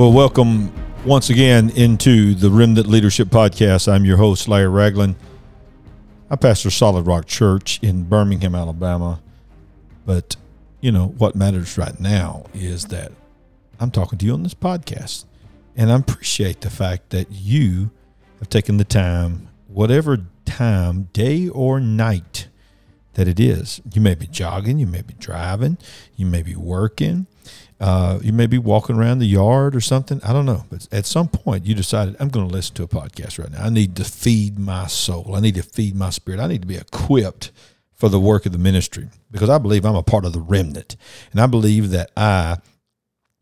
Well, 0.00 0.14
welcome 0.14 0.72
once 1.04 1.28
again 1.28 1.68
into 1.76 2.34
the 2.34 2.48
Remnant 2.48 2.86
Leadership 2.86 3.28
Podcast. 3.28 3.86
I'm 3.86 4.06
your 4.06 4.16
host, 4.16 4.48
Larry 4.48 4.66
Ragland. 4.66 5.14
I 6.30 6.36
pastor 6.36 6.70
Solid 6.70 7.06
Rock 7.06 7.26
Church 7.26 7.78
in 7.82 8.04
Birmingham, 8.04 8.54
Alabama. 8.54 9.20
But, 10.06 10.36
you 10.80 10.90
know, 10.90 11.08
what 11.08 11.36
matters 11.36 11.76
right 11.76 12.00
now 12.00 12.46
is 12.54 12.86
that 12.86 13.12
I'm 13.78 13.90
talking 13.90 14.18
to 14.20 14.24
you 14.24 14.32
on 14.32 14.42
this 14.42 14.54
podcast. 14.54 15.26
And 15.76 15.92
I 15.92 15.96
appreciate 15.96 16.62
the 16.62 16.70
fact 16.70 17.10
that 17.10 17.30
you 17.30 17.90
have 18.38 18.48
taken 18.48 18.78
the 18.78 18.84
time, 18.84 19.50
whatever 19.68 20.24
time, 20.46 21.10
day 21.12 21.46
or 21.48 21.78
night 21.78 22.48
that 23.14 23.28
it 23.28 23.38
is. 23.38 23.82
You 23.92 24.00
may 24.00 24.14
be 24.14 24.26
jogging, 24.26 24.78
you 24.78 24.86
may 24.86 25.02
be 25.02 25.12
driving, 25.12 25.76
you 26.16 26.24
may 26.24 26.42
be 26.42 26.56
working, 26.56 27.26
uh, 27.80 28.18
you 28.22 28.32
may 28.32 28.46
be 28.46 28.58
walking 28.58 28.96
around 28.96 29.20
the 29.20 29.26
yard 29.26 29.74
or 29.74 29.80
something. 29.80 30.20
I 30.22 30.34
don't 30.34 30.44
know. 30.44 30.64
But 30.68 30.86
at 30.92 31.06
some 31.06 31.28
point, 31.28 31.64
you 31.64 31.74
decided, 31.74 32.14
I'm 32.20 32.28
going 32.28 32.46
to 32.46 32.52
listen 32.52 32.74
to 32.76 32.82
a 32.82 32.88
podcast 32.88 33.38
right 33.38 33.50
now. 33.50 33.64
I 33.64 33.70
need 33.70 33.96
to 33.96 34.04
feed 34.04 34.58
my 34.58 34.86
soul. 34.86 35.34
I 35.34 35.40
need 35.40 35.54
to 35.54 35.62
feed 35.62 35.96
my 35.96 36.10
spirit. 36.10 36.40
I 36.40 36.46
need 36.46 36.60
to 36.60 36.68
be 36.68 36.76
equipped 36.76 37.50
for 37.94 38.10
the 38.10 38.20
work 38.20 38.44
of 38.44 38.52
the 38.52 38.58
ministry 38.58 39.08
because 39.30 39.48
I 39.48 39.56
believe 39.56 39.86
I'm 39.86 39.96
a 39.96 40.02
part 40.02 40.26
of 40.26 40.34
the 40.34 40.40
remnant. 40.40 40.96
And 41.32 41.40
I 41.40 41.46
believe 41.46 41.90
that 41.90 42.10
I 42.16 42.58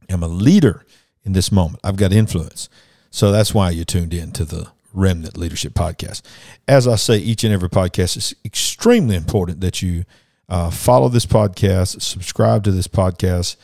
am 0.08 0.22
a 0.22 0.28
leader 0.28 0.86
in 1.24 1.32
this 1.32 1.50
moment. 1.50 1.80
I've 1.82 1.96
got 1.96 2.12
influence. 2.12 2.68
So 3.10 3.32
that's 3.32 3.52
why 3.52 3.70
you 3.70 3.84
tuned 3.84 4.14
in 4.14 4.30
to 4.32 4.44
the 4.44 4.68
Remnant 4.94 5.36
Leadership 5.36 5.74
Podcast. 5.74 6.22
As 6.68 6.86
I 6.86 6.94
say, 6.94 7.18
each 7.18 7.42
and 7.42 7.52
every 7.52 7.68
podcast 7.68 8.16
is 8.16 8.34
extremely 8.44 9.16
important 9.16 9.60
that 9.62 9.82
you 9.82 10.04
uh, 10.48 10.70
follow 10.70 11.08
this 11.08 11.26
podcast, 11.26 12.00
subscribe 12.00 12.64
to 12.64 12.70
this 12.70 12.88
podcast 12.88 13.56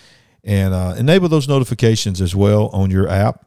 and 0.45 0.75
uh, 0.75 0.95
enable 0.99 1.29
those 1.29 1.49
notifications 1.49 2.21
as 2.21 2.37
well 2.37 2.69
on 2.69 2.91
your 2.91 3.09
app 3.09 3.47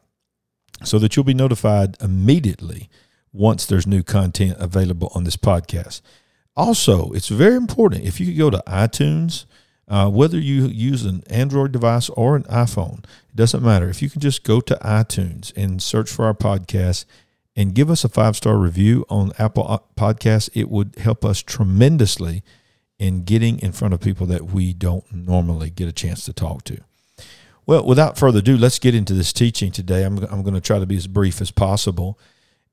so 0.83 0.99
that 0.99 1.15
you'll 1.15 1.23
be 1.23 1.33
notified 1.33 1.95
immediately 2.01 2.89
once 3.31 3.65
there's 3.65 3.85
new 3.85 4.03
content 4.03 4.57
available 4.59 5.11
on 5.13 5.23
this 5.23 5.37
podcast. 5.37 6.01
Also, 6.55 7.11
it's 7.11 7.29
very 7.29 7.55
important 7.55 8.03
if 8.03 8.19
you 8.19 8.33
go 8.33 8.49
to 8.49 8.63
iTunes, 8.65 9.45
uh, 9.87 10.09
whether 10.09 10.39
you 10.39 10.65
use 10.65 11.05
an 11.05 11.23
Android 11.29 11.71
device 11.71 12.09
or 12.09 12.35
an 12.35 12.43
iPhone, 12.43 12.99
it 13.29 13.35
doesn't 13.35 13.63
matter. 13.63 13.89
If 13.89 14.01
you 14.01 14.09
can 14.09 14.21
just 14.21 14.43
go 14.43 14.59
to 14.61 14.75
iTunes 14.75 15.53
and 15.55 15.81
search 15.81 16.09
for 16.09 16.25
our 16.25 16.33
podcast 16.33 17.05
and 17.55 17.75
give 17.75 17.91
us 17.91 18.03
a 18.03 18.09
five 18.09 18.35
star 18.35 18.57
review 18.57 19.05
on 19.07 19.31
Apple 19.37 19.65
uh, 19.69 19.79
Podcasts, 19.95 20.49
it 20.53 20.69
would 20.69 20.95
help 20.97 21.23
us 21.23 21.43
tremendously 21.43 22.43
in 22.97 23.23
getting 23.23 23.59
in 23.59 23.71
front 23.71 23.93
of 23.93 24.01
people 24.01 24.25
that 24.25 24.45
we 24.45 24.73
don't 24.73 25.05
normally 25.13 25.69
get 25.69 25.87
a 25.87 25.93
chance 25.93 26.25
to 26.25 26.33
talk 26.33 26.63
to. 26.63 26.81
Well, 27.67 27.85
without 27.85 28.17
further 28.17 28.39
ado, 28.39 28.55
let's 28.57 28.79
get 28.79 28.95
into 28.95 29.13
this 29.13 29.33
teaching 29.33 29.71
today. 29.73 30.03
I'm, 30.03 30.17
I'm 30.19 30.41
going 30.41 30.53
to 30.53 30.61
try 30.61 30.79
to 30.79 30.85
be 30.85 30.95
as 30.95 31.05
brief 31.05 31.41
as 31.41 31.51
possible. 31.51 32.17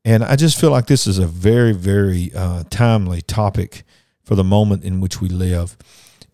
And 0.05 0.23
I 0.23 0.37
just 0.37 0.59
feel 0.59 0.71
like 0.71 0.87
this 0.87 1.09
is 1.09 1.19
a 1.19 1.27
very, 1.27 1.73
very 1.73 2.31
uh, 2.33 2.63
timely 2.71 3.21
topic 3.21 3.83
for 4.23 4.37
the 4.37 4.45
moment 4.45 4.85
in 4.85 5.01
which 5.01 5.21
we 5.21 5.29
live. 5.29 5.77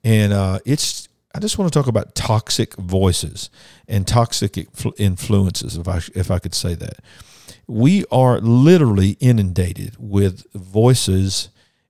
And 0.05 0.35
uh, 0.35 0.59
it's, 0.67 1.09
I 1.35 1.39
just 1.39 1.57
want 1.57 1.73
to 1.73 1.79
talk 1.79 1.87
about 1.87 2.15
toxic 2.15 2.75
voices 2.77 3.49
and 3.89 4.07
toxic 4.07 4.59
influences, 4.99 5.79
if 5.79 5.89
I, 5.89 6.01
if 6.15 6.31
I 6.31 6.39
could 6.39 6.55
say 6.55 6.75
that. 6.75 6.99
We 7.67 8.05
are 8.13 8.41
literally 8.41 9.17
inundated 9.21 9.97
with 9.99 10.45
voices 10.53 11.49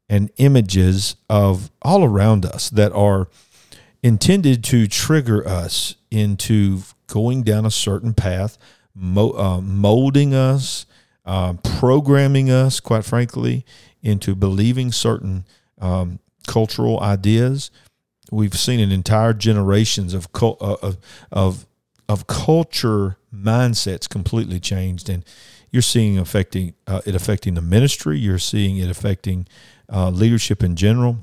and 0.09 0.31
images 0.37 1.17
of 1.29 1.71
all 1.83 2.05
around 2.05 2.45
us 2.45 2.71
that 2.71 2.93
are 2.93 3.29
intended 4.03 4.65
to 4.65 4.87
trigger 4.87 5.47
us 5.47 5.97
into 6.11 6.81
going 7.07 7.43
down 7.43 7.67
a 7.67 7.71
certain 7.71 8.15
path, 8.15 8.57
mo- 8.95 9.33
uh, 9.33 9.61
molding 9.61 10.35
us, 10.35 10.87
uh, 11.27 11.55
programming 11.63 12.51
us, 12.51 12.81
quite 12.81 13.05
frankly, 13.05 13.65
into 14.03 14.35
believing 14.35 14.91
certain 14.91 15.45
um, 15.81 16.19
cultural 16.47 17.01
ideas. 17.01 17.71
We've 18.31 18.55
seen 18.55 18.81
an 18.81 18.93
entire 18.93 19.33
generations 19.33 20.15
of, 20.15 20.29
uh, 20.43 20.55
of 20.61 20.99
of 21.33 21.67
of 22.09 22.27
culture 22.27 23.17
mindsets 23.35 24.09
completely 24.09 24.61
changed, 24.61 25.09
and 25.09 25.25
you're 25.71 25.83
seeing 25.83 26.17
affecting 26.17 26.75
uh, 26.87 27.01
it 27.05 27.15
affecting 27.15 27.55
the 27.55 27.61
ministry. 27.61 28.19
You're 28.19 28.39
seeing 28.39 28.79
it 28.79 28.89
affecting 28.89 29.47
uh, 29.93 30.11
leadership 30.11 30.63
in 30.63 30.77
general 30.77 31.19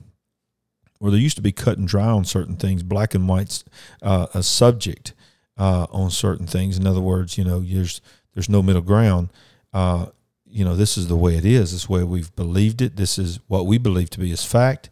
where 0.99 1.11
there 1.11 1.19
used 1.19 1.35
to 1.37 1.41
be 1.41 1.51
cut 1.51 1.77
and 1.77 1.87
dry 1.87 2.07
on 2.07 2.25
certain 2.25 2.55
things, 2.55 2.83
black 2.83 3.13
and 3.13 3.27
white, 3.27 3.63
uh, 4.01 4.27
a 4.33 4.43
subject 4.43 5.13
uh, 5.57 5.87
on 5.91 6.09
certain 6.09 6.47
things. 6.47 6.77
In 6.77 6.87
other 6.87 7.01
words, 7.01 7.37
you 7.37 7.43
know, 7.43 7.59
there's 7.59 8.01
there's 8.33 8.49
no 8.49 8.61
middle 8.61 8.81
ground. 8.81 9.29
Uh, 9.73 10.07
you 10.45 10.63
know, 10.63 10.75
this 10.75 10.97
is 10.97 11.07
the 11.07 11.15
way 11.15 11.35
it 11.35 11.45
is. 11.45 11.71
This 11.71 11.89
way 11.89 12.03
we've 12.03 12.35
believed 12.35 12.81
it. 12.81 12.95
This 12.95 13.17
is 13.17 13.39
what 13.47 13.65
we 13.65 13.77
believe 13.77 14.09
to 14.11 14.19
be 14.19 14.31
as 14.31 14.45
fact. 14.45 14.89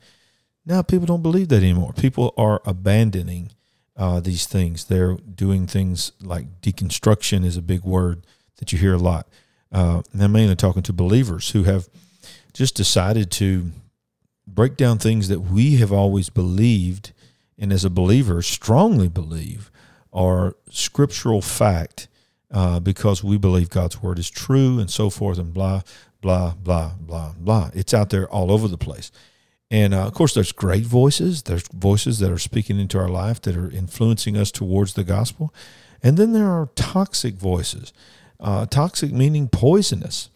Now 0.66 0.82
people 0.82 1.06
don't 1.06 1.22
believe 1.22 1.50
that 1.50 1.64
anymore. 1.64 1.94
People 1.94 2.34
are 2.38 2.62
abandoning 2.66 3.52
uh, 3.96 4.20
these 4.20 4.46
things. 4.46 4.86
They're 4.86 5.16
doing 5.16 5.68
things 5.68 6.12
like 6.22 6.62
deconstruction 6.62 7.46
is 7.46 7.56
a 7.56 7.62
big 7.62 7.84
word 7.84 8.26
that 8.58 8.74
you 8.74 8.80
hear 8.80 8.94
a 8.94 9.00
lot. 9.00 9.28
Uh, 9.72 10.02
and 10.12 10.24
I'm 10.24 10.32
mainly 10.32 10.56
talking 10.56 10.84
to 10.84 10.94
believers 10.94 11.52
who 11.52 11.64
have 11.64 11.88
just 12.54 12.76
decided 12.76 13.32
to 13.32 13.72
break 14.48 14.78
down 14.78 14.98
things 14.98 15.28
that 15.28 15.42
we 15.42 15.78
have 15.78 15.92
always 15.92 16.30
believed 16.30 17.12
and 17.58 17.72
as 17.72 17.86
a 17.86 17.90
believer 17.90 18.42
strongly 18.42 19.08
believe 19.08 19.72
are 20.14 20.56
scriptural 20.70 21.42
fact 21.42 22.08
uh, 22.52 22.80
because 22.80 23.24
we 23.24 23.38
believe 23.38 23.70
God's 23.70 24.02
word 24.02 24.20
is 24.20 24.30
true 24.30 24.80
and 24.80 24.90
so 24.90 25.10
forth 25.10 25.38
and 25.38 25.54
blah, 25.54 25.82
blah, 26.22 26.54
blah, 26.54 26.94
blah, 27.00 27.34
blah. 27.38 27.70
It's 27.74 27.94
out 27.94 28.10
there 28.10 28.28
all 28.30 28.52
over 28.52 28.68
the 28.68 28.78
place. 28.78 29.12
And 29.72 29.94
uh, 29.94 30.06
of 30.06 30.14
course, 30.14 30.34
there's 30.34 30.52
great 30.52 30.84
voices. 30.84 31.44
There's 31.44 31.68
voices 31.68 32.20
that 32.20 32.32
are 32.32 32.38
speaking 32.38 32.80
into 32.80 33.00
our 33.00 33.10
life 33.10 33.42
that 33.42 33.58
are 33.58 33.70
influencing 33.70 34.38
us 34.38 34.52
towards 34.52 34.94
the 34.94 35.04
gospel. 35.04 35.54
And 36.04 36.18
then 36.18 36.34
there 36.34 36.48
are 36.48 36.70
toxic 36.76 37.36
voices. 37.36 37.92
Uh, 38.40 38.66
toxic 38.68 39.12
meaning 39.12 39.50
poisonous. 39.50 40.30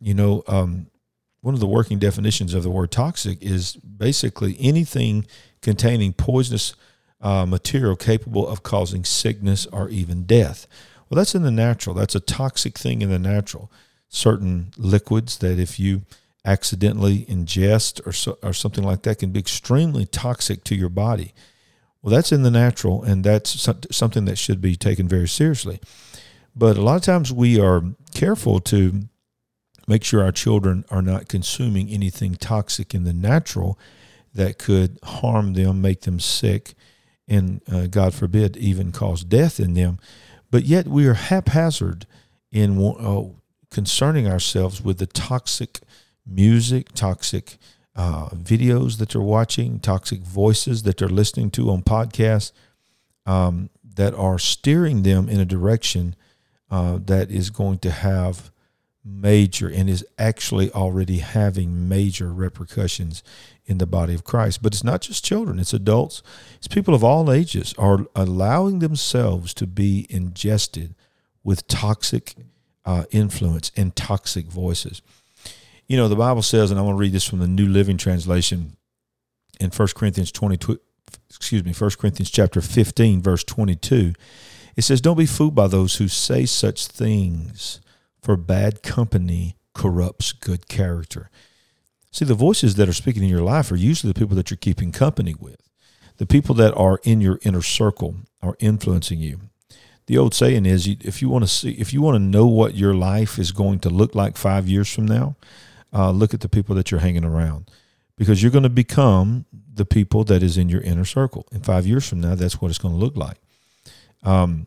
You 0.00 0.14
know, 0.14 0.44
um, 0.46 0.86
one 1.40 1.54
of 1.54 1.60
the 1.60 1.66
working 1.66 1.98
definitions 1.98 2.54
of 2.54 2.62
the 2.62 2.70
word 2.70 2.90
toxic 2.90 3.42
is 3.42 3.76
basically 3.76 4.56
anything 4.60 5.26
containing 5.62 6.12
poisonous 6.12 6.74
uh, 7.20 7.46
material 7.46 7.96
capable 7.96 8.46
of 8.46 8.62
causing 8.62 9.04
sickness 9.04 9.66
or 9.66 9.88
even 9.88 10.24
death. 10.24 10.66
Well, 11.08 11.16
that's 11.16 11.34
in 11.34 11.42
the 11.42 11.50
natural. 11.50 11.94
That's 11.94 12.14
a 12.14 12.20
toxic 12.20 12.78
thing 12.78 13.02
in 13.02 13.10
the 13.10 13.18
natural. 13.18 13.70
Certain 14.08 14.72
liquids 14.76 15.38
that 15.38 15.58
if 15.58 15.78
you 15.78 16.02
accidentally 16.44 17.24
ingest 17.26 18.06
or, 18.06 18.12
so, 18.12 18.38
or 18.42 18.52
something 18.52 18.84
like 18.84 19.02
that 19.02 19.18
can 19.18 19.30
be 19.30 19.40
extremely 19.40 20.06
toxic 20.06 20.64
to 20.64 20.74
your 20.74 20.88
body. 20.88 21.34
Well, 22.02 22.14
that's 22.14 22.32
in 22.32 22.42
the 22.42 22.50
natural, 22.50 23.02
and 23.02 23.24
that's 23.24 23.68
something 23.90 24.24
that 24.26 24.38
should 24.38 24.60
be 24.60 24.76
taken 24.76 25.08
very 25.08 25.28
seriously. 25.28 25.80
But 26.54 26.76
a 26.76 26.82
lot 26.82 26.96
of 26.96 27.02
times 27.02 27.32
we 27.32 27.60
are 27.60 27.82
careful 28.14 28.60
to 28.60 29.02
make 29.88 30.04
sure 30.04 30.22
our 30.22 30.32
children 30.32 30.84
are 30.90 31.02
not 31.02 31.28
consuming 31.28 31.88
anything 31.88 32.34
toxic 32.34 32.94
in 32.94 33.04
the 33.04 33.12
natural 33.12 33.78
that 34.34 34.58
could 34.58 34.98
harm 35.02 35.54
them, 35.54 35.80
make 35.80 36.02
them 36.02 36.20
sick, 36.20 36.74
and 37.26 37.60
uh, 37.70 37.86
God 37.86 38.14
forbid, 38.14 38.56
even 38.56 38.92
cause 38.92 39.24
death 39.24 39.58
in 39.58 39.74
them. 39.74 39.98
But 40.50 40.64
yet 40.64 40.86
we 40.86 41.06
are 41.06 41.14
haphazard 41.14 42.06
in 42.50 42.78
uh, 42.80 43.24
concerning 43.70 44.26
ourselves 44.26 44.80
with 44.82 44.98
the 44.98 45.06
toxic 45.06 45.80
music, 46.26 46.92
toxic 46.92 47.58
uh, 47.96 48.28
videos 48.28 48.98
that 48.98 49.10
they're 49.10 49.20
watching, 49.20 49.80
toxic 49.80 50.20
voices 50.20 50.84
that 50.84 50.98
they're 50.98 51.08
listening 51.08 51.50
to 51.50 51.70
on 51.70 51.82
podcasts 51.82 52.52
um, 53.26 53.70
that 53.94 54.14
are 54.14 54.38
steering 54.38 55.02
them 55.02 55.28
in 55.28 55.40
a 55.40 55.44
direction 55.44 56.14
uh, 56.70 56.98
that 57.06 57.30
is 57.30 57.50
going 57.50 57.78
to 57.78 57.90
have 57.90 58.50
major 59.08 59.68
and 59.68 59.88
is 59.88 60.04
actually 60.18 60.70
already 60.72 61.18
having 61.18 61.88
major 61.88 62.32
repercussions 62.32 63.22
in 63.66 63.78
the 63.78 63.86
body 63.86 64.14
of 64.14 64.24
Christ. 64.24 64.62
But 64.62 64.74
it's 64.74 64.84
not 64.84 65.00
just 65.00 65.24
children, 65.24 65.58
it's 65.58 65.72
adults, 65.72 66.22
it's 66.56 66.68
people 66.68 66.94
of 66.94 67.02
all 67.02 67.30
ages 67.32 67.74
are 67.78 68.06
allowing 68.14 68.78
themselves 68.78 69.54
to 69.54 69.66
be 69.66 70.06
ingested 70.10 70.94
with 71.42 71.66
toxic 71.66 72.34
uh, 72.84 73.04
influence 73.10 73.70
and 73.76 73.94
toxic 73.94 74.46
voices. 74.46 75.02
You 75.86 75.96
know, 75.96 76.08
the 76.08 76.16
Bible 76.16 76.42
says, 76.42 76.70
and 76.70 76.78
I 76.78 76.82
want 76.82 76.96
to 76.96 77.00
read 77.00 77.12
this 77.12 77.24
from 77.24 77.38
the 77.38 77.48
New 77.48 77.66
Living 77.66 77.96
Translation 77.96 78.76
in 79.58 79.70
1 79.70 79.88
Corinthians 79.94 80.30
22, 80.32 80.78
excuse 81.28 81.64
me, 81.64 81.72
1 81.72 81.90
Corinthians 81.98 82.30
chapter 82.30 82.60
15, 82.60 83.22
verse 83.22 83.44
22. 83.44 84.12
It 84.76 84.82
says, 84.82 85.00
Don't 85.00 85.18
be 85.18 85.26
fooled 85.26 85.54
by 85.54 85.66
those 85.66 85.96
who 85.96 86.08
say 86.08 86.46
such 86.46 86.86
things 86.86 87.80
for 88.22 88.36
bad 88.36 88.82
company 88.82 89.56
corrupts 89.74 90.32
good 90.32 90.68
character. 90.68 91.30
See, 92.10 92.24
the 92.24 92.34
voices 92.34 92.74
that 92.76 92.88
are 92.88 92.94
speaking 92.94 93.22
in 93.22 93.28
your 93.28 93.42
life 93.42 93.70
are 93.70 93.76
usually 93.76 94.12
the 94.12 94.18
people 94.18 94.36
that 94.36 94.50
you're 94.50 94.56
keeping 94.56 94.92
company 94.92 95.34
with. 95.38 95.60
The 96.16 96.26
people 96.26 96.54
that 96.56 96.74
are 96.74 96.98
in 97.04 97.20
your 97.20 97.38
inner 97.42 97.62
circle 97.62 98.16
are 98.42 98.56
influencing 98.58 99.20
you. 99.20 99.40
the 100.08 100.18
old 100.18 100.34
saying 100.34 100.64
is, 100.64 100.88
if 100.88 101.20
you 101.20 101.28
want 101.28 101.44
to 101.44 101.48
see, 101.48 101.72
if 101.72 101.92
you 101.92 102.00
want 102.00 102.14
to 102.14 102.18
know 102.18 102.46
what 102.46 102.74
your 102.74 102.94
life 102.94 103.38
is 103.38 103.52
going 103.52 103.78
to 103.80 103.90
look 103.90 104.14
like 104.14 104.38
five 104.38 104.66
years 104.66 104.92
from 104.92 105.04
now, 105.06 105.36
uh, 105.92 106.10
look 106.10 106.32
at 106.32 106.40
the 106.40 106.48
people 106.48 106.74
that 106.74 106.90
you're 106.90 107.00
hanging 107.00 107.26
around, 107.26 107.70
because 108.16 108.42
you're 108.42 108.50
going 108.50 108.62
to 108.62 108.70
become 108.70 109.44
the 109.52 109.84
people 109.84 110.24
that 110.24 110.42
is 110.42 110.56
in 110.56 110.70
your 110.70 110.80
inner 110.80 111.04
circle. 111.04 111.46
In 111.52 111.60
five 111.60 111.86
years 111.86 112.08
from 112.08 112.22
now, 112.22 112.34
that's 112.34 112.58
what 112.60 112.70
it's 112.70 112.78
going 112.78 112.94
to 112.94 113.00
look 113.00 113.16
like. 113.16 113.36
Um, 114.22 114.66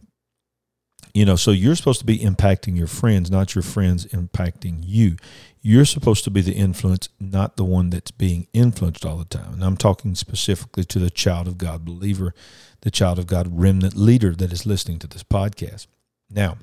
you 1.13 1.25
know, 1.25 1.35
so 1.35 1.51
you're 1.51 1.75
supposed 1.75 1.99
to 1.99 2.05
be 2.05 2.19
impacting 2.19 2.77
your 2.77 2.87
friends, 2.87 3.29
not 3.29 3.55
your 3.55 3.63
friends 3.63 4.05
impacting 4.07 4.79
you. 4.81 5.17
You're 5.61 5.85
supposed 5.85 6.23
to 6.23 6.31
be 6.31 6.41
the 6.41 6.53
influence, 6.53 7.09
not 7.19 7.57
the 7.57 7.65
one 7.65 7.89
that's 7.89 8.11
being 8.11 8.47
influenced 8.53 9.05
all 9.05 9.17
the 9.17 9.25
time. 9.25 9.53
And 9.53 9.63
I'm 9.63 9.77
talking 9.77 10.15
specifically 10.15 10.83
to 10.85 10.99
the 10.99 11.09
child 11.09 11.47
of 11.47 11.57
God 11.57 11.85
believer, 11.85 12.33
the 12.81 12.91
child 12.91 13.19
of 13.19 13.27
God 13.27 13.47
remnant 13.51 13.95
leader 13.95 14.33
that 14.35 14.51
is 14.51 14.65
listening 14.65 14.99
to 14.99 15.07
this 15.07 15.23
podcast. 15.23 15.87
Now, 16.29 16.57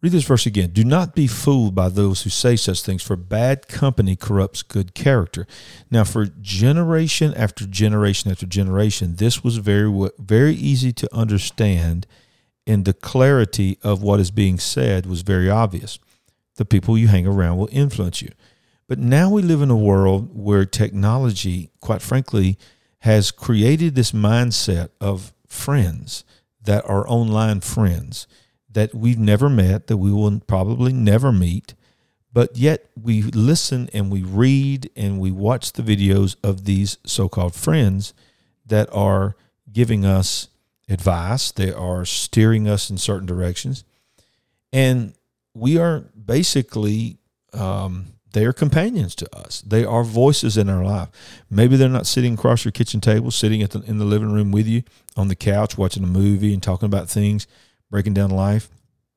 read 0.00 0.12
this 0.12 0.24
verse 0.24 0.46
again. 0.46 0.70
Do 0.70 0.84
not 0.84 1.14
be 1.14 1.26
fooled 1.26 1.74
by 1.74 1.88
those 1.88 2.22
who 2.22 2.30
say 2.30 2.56
such 2.56 2.82
things, 2.82 3.02
for 3.02 3.16
bad 3.16 3.68
company 3.68 4.16
corrupts 4.16 4.62
good 4.62 4.94
character. 4.94 5.46
Now, 5.90 6.04
for 6.04 6.26
generation 6.26 7.34
after 7.34 7.66
generation 7.66 8.30
after 8.30 8.46
generation, 8.46 9.16
this 9.16 9.42
was 9.42 9.56
very, 9.56 10.10
very 10.18 10.54
easy 10.54 10.92
to 10.92 11.14
understand 11.14 12.06
and 12.66 12.84
the 12.84 12.92
clarity 12.92 13.78
of 13.82 14.02
what 14.02 14.20
is 14.20 14.30
being 14.30 14.58
said 14.58 15.06
was 15.06 15.22
very 15.22 15.48
obvious. 15.48 15.98
The 16.56 16.64
people 16.64 16.98
you 16.98 17.08
hang 17.08 17.26
around 17.26 17.58
will 17.58 17.68
influence 17.70 18.22
you. 18.22 18.32
But 18.88 18.98
now 18.98 19.30
we 19.30 19.42
live 19.42 19.62
in 19.62 19.70
a 19.70 19.76
world 19.76 20.30
where 20.32 20.64
technology, 20.64 21.70
quite 21.80 22.02
frankly, 22.02 22.58
has 23.00 23.30
created 23.30 23.94
this 23.94 24.12
mindset 24.12 24.90
of 25.00 25.32
friends 25.46 26.24
that 26.62 26.88
are 26.88 27.08
online 27.08 27.60
friends 27.60 28.26
that 28.70 28.94
we've 28.94 29.18
never 29.18 29.48
met, 29.48 29.86
that 29.86 29.96
we 29.96 30.12
will 30.12 30.40
probably 30.40 30.92
never 30.92 31.32
meet, 31.32 31.74
but 32.32 32.56
yet 32.56 32.90
we 33.00 33.22
listen 33.22 33.88
and 33.94 34.10
we 34.10 34.22
read 34.22 34.90
and 34.94 35.18
we 35.18 35.30
watch 35.30 35.72
the 35.72 35.82
videos 35.82 36.36
of 36.44 36.64
these 36.66 36.98
so 37.04 37.28
called 37.28 37.54
friends 37.54 38.12
that 38.66 38.88
are 38.92 39.34
giving 39.72 40.04
us 40.04 40.48
advice, 40.88 41.50
they 41.52 41.72
are 41.72 42.04
steering 42.04 42.68
us 42.68 42.90
in 42.90 42.98
certain 42.98 43.26
directions. 43.26 43.84
And 44.72 45.14
we 45.54 45.78
are 45.78 46.00
basically, 46.00 47.18
um, 47.52 48.06
they 48.32 48.44
are 48.44 48.52
companions 48.52 49.14
to 49.16 49.36
us. 49.36 49.62
They 49.62 49.84
are 49.84 50.04
voices 50.04 50.56
in 50.56 50.68
our 50.68 50.84
life. 50.84 51.08
Maybe 51.50 51.76
they're 51.76 51.88
not 51.88 52.06
sitting 52.06 52.34
across 52.34 52.64
your 52.64 52.72
kitchen 52.72 53.00
table, 53.00 53.30
sitting 53.30 53.60
the, 53.66 53.82
in 53.86 53.98
the 53.98 54.04
living 54.04 54.32
room 54.32 54.52
with 54.52 54.66
you 54.66 54.82
on 55.16 55.28
the 55.28 55.36
couch, 55.36 55.78
watching 55.78 56.04
a 56.04 56.08
movie 56.08 56.52
and 56.52 56.62
talking 56.62 56.86
about 56.86 57.08
things, 57.08 57.46
breaking 57.90 58.14
down 58.14 58.30
life, 58.30 58.68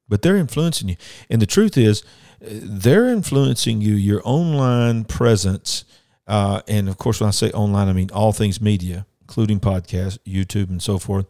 but 0.08 0.22
they're 0.22 0.38
influencing 0.38 0.90
you. 0.90 0.96
And 1.30 1.42
the 1.42 1.46
truth 1.46 1.78
is, 1.78 2.04
they're 2.40 3.10
influencing 3.10 3.82
you, 3.82 3.96
your 3.96 4.22
online 4.24 5.04
presence. 5.04 5.84
Uh, 6.26 6.62
and 6.68 6.88
of 6.88 6.98
course, 6.98 7.20
when 7.20 7.28
I 7.28 7.32
say 7.32 7.52
online, 7.52 7.90
I 7.90 7.94
mean 7.94 8.10
all 8.14 8.32
things 8.32 8.62
media, 8.62 9.06
including 9.22 9.60
podcasts, 9.60 10.18
YouTube, 10.26 10.70
and 10.70 10.82
so 10.82 10.98
forth 10.98 11.26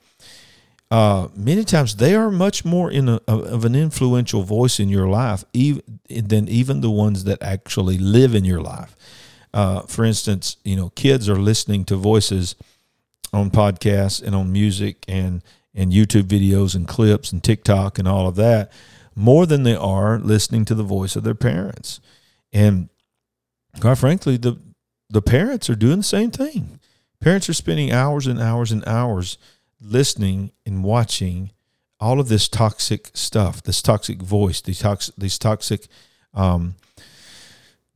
uh, 0.92 1.28
many 1.36 1.64
times 1.64 1.98
they 1.98 2.16
are 2.16 2.32
much 2.32 2.66
more 2.66 2.90
in 2.90 3.10
a, 3.10 3.20
of 3.28 3.64
an 3.64 3.76
influential 3.76 4.42
voice 4.44 4.80
in 4.80 4.90
your 4.90 5.08
life 5.08 5.44
even, 5.54 5.82
than 6.10 6.48
even 6.48 6.82
the 6.82 6.90
ones 6.90 7.26
that 7.26 7.42
actually 7.44 7.98
live 7.98 8.34
in 8.34 8.44
your 8.44 8.62
life. 8.62 8.96
Uh, 9.54 9.82
for 9.82 10.04
instance, 10.04 10.58
you 10.64 10.76
know, 10.76 10.90
kids 10.92 11.30
are 11.30 11.36
listening 11.36 11.86
to 11.86 11.96
voices 11.96 12.56
on 13.32 13.52
podcasts 13.52 14.22
and 14.22 14.36
on 14.36 14.52
music 14.52 15.06
and 15.08 15.44
and 15.76 15.92
YouTube 15.92 16.24
videos 16.24 16.76
and 16.76 16.88
clips 16.88 17.32
and 17.32 17.44
TikTok 17.44 18.00
and 18.00 18.08
all 18.08 18.28
of 18.28 18.36
that 18.36 18.72
more 19.16 19.46
than 19.46 19.64
they 19.64 19.76
are 19.76 20.18
listening 20.18 20.66
to 20.66 20.74
the 20.74 20.84
voice 20.84 21.16
of 21.16 21.24
their 21.24 21.36
parents. 21.36 22.00
And 22.52 22.90
quite 23.80 23.98
frankly, 23.98 24.38
the 24.38 24.58
the 25.10 25.22
parents 25.22 25.70
are 25.70 25.76
doing 25.76 25.98
the 25.98 26.04
same 26.04 26.32
thing. 26.32 26.80
Parents 27.20 27.50
are 27.50 27.54
spending 27.54 27.92
hours 27.92 28.28
and 28.28 28.40
hours 28.40 28.72
and 28.72 28.84
hours 28.88 29.38
listening 29.82 30.52
and 30.66 30.84
watching 30.84 31.52
all 32.00 32.20
of 32.20 32.30
this 32.30 32.48
toxic 32.48 33.10
stuff, 33.14 33.62
this 33.64 33.82
toxic 33.82 34.22
voice, 34.22 34.62
these 34.62 34.80
toxic, 34.80 35.16
these 35.18 35.38
toxic 35.38 35.88
um, 36.34 36.76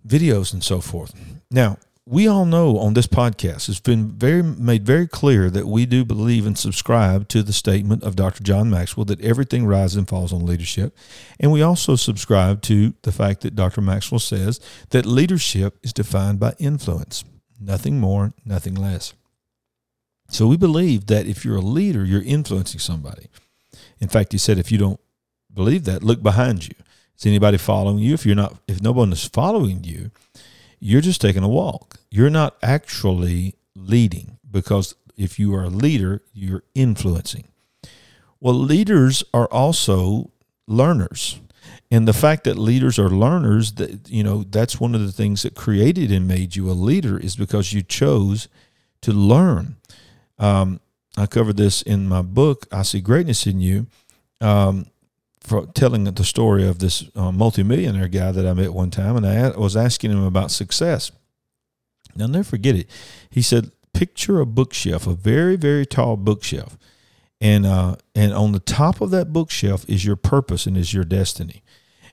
videos, 0.06 0.54
and 0.54 0.64
so 0.64 0.82
forth. 0.82 1.14
Now, 1.50 1.78
we 2.06 2.28
all 2.28 2.46
know 2.46 2.78
on 2.80 2.96
this 2.96 3.08
podcast, 3.08 3.70
it's 3.70 3.80
been 3.80 4.12
very 4.12 4.44
made 4.44 4.86
very 4.86 5.08
clear 5.08 5.50
that 5.50 5.68
we 5.68 5.86
do 5.86 6.04
believe 6.04 6.46
and 6.46 6.58
subscribe 6.58 7.30
to 7.30 7.42
the 7.44 7.54
statement 7.54 8.04
of 8.04 8.18
Dr. 8.18 8.44
John 8.44 8.70
Maxwell 8.70 9.06
that 9.06 9.22
everything 9.22 9.66
rises 9.66 9.96
and 9.96 10.08
falls 10.08 10.34
on 10.34 10.46
leadership. 10.46 10.98
And 11.40 11.52
we 11.52 11.62
also 11.62 11.96
subscribe 11.96 12.62
to 12.64 12.94
the 13.04 13.14
fact 13.14 13.42
that 13.42 13.56
Dr. 13.56 13.80
Maxwell 13.80 14.20
says 14.20 14.60
that 14.90 15.06
leadership 15.06 15.78
is 15.82 15.94
defined 15.94 16.42
by 16.42 16.56
influence, 16.60 17.24
nothing 17.58 18.02
more, 18.02 18.34
nothing 18.44 18.76
less. 18.76 19.14
So 20.34 20.48
we 20.48 20.58
believe 20.58 21.06
that 21.08 21.28
if 21.28 21.46
you're 21.46 21.58
a 21.58 21.62
leader, 21.62 22.04
you're 22.04 22.24
influencing 22.24 22.80
somebody. 22.80 23.28
In 24.00 24.08
fact, 24.08 24.32
he 24.32 24.40
said, 24.40 24.58
if 24.58 24.72
you 24.72 24.80
don't 24.80 25.00
believe 25.54 25.84
that, 25.86 26.02
look 26.02 26.24
behind 26.24 26.68
you. 26.68 26.74
Is 27.16 27.28
anybody 27.28 27.58
following 27.58 28.00
you? 28.00 28.16
If 28.16 28.26
you're 28.26 28.36
not, 28.36 28.58
if 28.68 28.82
no 28.82 28.92
one 28.92 29.12
is 29.12 29.26
following 29.26 29.84
you, 29.84 30.10
you're 30.80 31.02
just 31.02 31.22
taking 31.22 31.44
a 31.44 31.48
walk. 31.48 32.00
You're 32.10 32.32
not 32.32 32.58
actually 32.64 33.56
leading 33.76 34.40
because 34.50 34.96
if 35.16 35.38
you 35.38 35.54
are 35.54 35.66
a 35.66 35.70
leader, 35.70 36.24
you're 36.34 36.64
influencing. 36.74 37.48
Well, 38.40 38.56
leaders 38.56 39.24
are 39.36 39.48
also 39.48 40.32
learners. 40.68 41.40
And 41.92 42.08
the 42.08 42.14
fact 42.14 42.44
that 42.46 42.58
leaders 42.58 42.98
are 42.98 43.10
learners, 43.10 43.74
that 43.74 44.10
you 44.10 44.24
know, 44.24 44.44
that's 44.44 44.80
one 44.80 44.96
of 44.96 45.02
the 45.02 45.12
things 45.12 45.44
that 45.44 45.54
created 45.54 46.12
and 46.12 46.28
made 46.28 46.56
you 46.56 46.72
a 46.72 46.74
leader 46.74 47.20
is 47.20 47.36
because 47.36 47.72
you 47.72 47.84
chose 47.84 48.48
to 49.02 49.14
learn. 49.14 49.76
Um, 50.40 50.80
I 51.18 51.26
covered 51.28 51.58
this 51.58 51.82
in 51.82 52.08
my 52.08 52.22
book, 52.22 52.68
I 52.72 52.82
See 52.82 53.02
Greatness 53.02 53.46
in 53.46 53.60
You, 53.60 53.88
um, 54.42 54.88
for 55.40 55.68
telling 55.68 56.06
the 56.06 56.24
story 56.24 56.68
of 56.68 56.80
this 56.80 57.04
uh, 57.16 57.32
multimillionaire 57.32 58.08
guy 58.08 58.32
that 58.32 58.48
I 58.48 58.54
met 58.54 58.74
one 58.74 58.90
time, 58.90 59.16
and 59.18 59.26
I 59.26 59.50
was 59.50 59.76
asking 59.76 60.12
him 60.12 60.24
about 60.24 60.52
success. 60.52 61.12
I'll 62.20 62.28
never 62.28 62.44
forget 62.44 62.76
it. 62.76 62.90
He 63.30 63.42
said, 63.42 63.72
"Picture 63.94 64.40
a 64.40 64.46
bookshelf, 64.46 65.06
a 65.06 65.14
very, 65.14 65.56
very 65.56 65.86
tall 65.86 66.16
bookshelf, 66.18 66.78
and 67.42 67.66
uh, 67.66 67.98
and 68.16 68.34
on 68.34 68.54
the 68.54 68.60
top 68.60 69.02
of 69.02 69.12
that 69.12 69.34
bookshelf 69.34 69.86
is 69.90 70.06
your 70.06 70.16
purpose 70.16 70.66
and 70.66 70.78
is 70.78 70.94
your 70.94 71.04
destiny. 71.04 71.62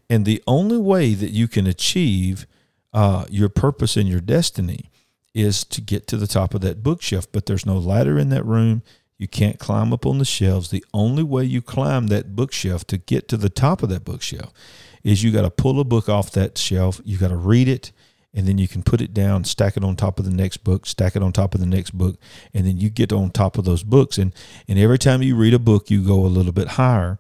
And 0.09 0.27
the 0.27 0.43
only 0.47 0.77
way 0.77 1.15
that 1.15 1.31
you 1.31 1.47
can 1.47 1.69
achieve 1.69 2.47
uh, 2.93 3.27
your 3.31 3.49
purpose 3.49 3.97
and 3.97 4.09
your 4.09 4.21
destiny 4.21 4.90
is 5.35 5.65
to 5.65 5.81
get 5.81 6.07
to 6.09 6.17
the 6.17 6.27
top 6.27 6.55
of 6.55 6.61
that 6.63 6.83
bookshelf, 6.83 7.27
but 7.31 7.47
there's 7.47 7.67
no 7.67 7.79
ladder 7.79 8.19
in 8.19 8.31
that 8.31 8.45
room. 8.45 8.83
You 9.19 9.29
can't 9.29 9.59
climb 9.59 9.93
up 9.93 10.07
on 10.07 10.19
the 10.19 10.25
shelves. 10.25 10.71
The 10.71 10.85
only 10.95 11.23
way 11.23 11.45
you 11.45 11.61
climb 11.61 12.07
that 12.07 12.35
bookshelf 12.35 12.87
to 12.87 12.99
get 12.99 13.29
to 13.29 13.37
the 13.37 13.51
top 13.51 13.83
of 13.83 13.89
that 13.91 14.05
bookshelf 14.05 14.53
is 15.03 15.23
you 15.23 15.31
got 15.31 15.43
to 15.43 15.51
pull 15.51 15.79
a 15.81 15.85
book 15.85 16.09
off 16.09 16.31
that 16.33 16.59
shelf. 16.59 17.01
You 17.05 17.19
got 17.19 17.29
to 17.29 17.37
read 17.37 17.69
it, 17.69 17.93
and 18.33 18.47
then 18.47 18.59
you 18.59 18.69
can 18.69 18.83
put 18.83 19.01
it 19.01 19.13
down, 19.13 19.45
stack 19.45 19.77
it 19.77 19.85
on 19.85 19.97
top 19.97 20.19
of 20.19 20.25
the 20.25 20.31
next 20.31 20.59
book, 20.59 20.87
stack 20.87 21.17
it 21.17 21.23
on 21.23 21.33
top 21.33 21.55
of 21.55 21.61
the 21.61 21.67
next 21.67 21.91
book, 21.91 22.17
and 22.55 22.67
then 22.67 22.79
you 22.79 22.91
get 22.91 23.13
on 23.13 23.31
top 23.31 23.59
of 23.59 23.65
those 23.65 23.83
books. 23.83 24.19
And 24.19 24.35
and 24.69 24.79
every 24.79 24.99
time 24.99 25.23
you 25.23 25.37
read 25.37 25.55
a 25.55 25.59
book, 25.59 25.91
you 25.91 26.03
go 26.03 26.25
a 26.25 26.27
little 26.27 26.53
bit 26.53 26.69
higher, 26.69 27.19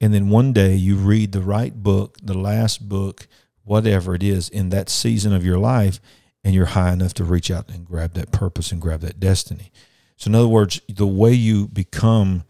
and 0.00 0.12
then 0.12 0.28
one 0.28 0.52
day 0.52 0.74
you 0.74 0.96
read 0.96 1.32
the 1.32 1.42
right 1.42 1.74
book, 1.74 2.18
the 2.22 2.36
last 2.36 2.88
book, 2.88 3.26
whatever 3.64 4.14
it 4.14 4.22
is 4.22 4.48
in 4.48 4.70
that 4.70 4.88
season 4.88 5.32
of 5.32 5.44
your 5.44 5.58
life, 5.58 6.00
and 6.44 6.54
you're 6.54 6.66
high 6.66 6.92
enough 6.92 7.14
to 7.14 7.24
reach 7.24 7.50
out 7.50 7.68
and 7.68 7.86
grab 7.86 8.14
that 8.14 8.32
purpose 8.32 8.72
and 8.72 8.80
grab 8.80 9.00
that 9.00 9.20
destiny. 9.20 9.72
So 10.16 10.28
in 10.28 10.34
other 10.34 10.48
words, 10.48 10.80
the 10.88 11.06
way 11.06 11.32
you 11.32 11.68
become 11.68 12.44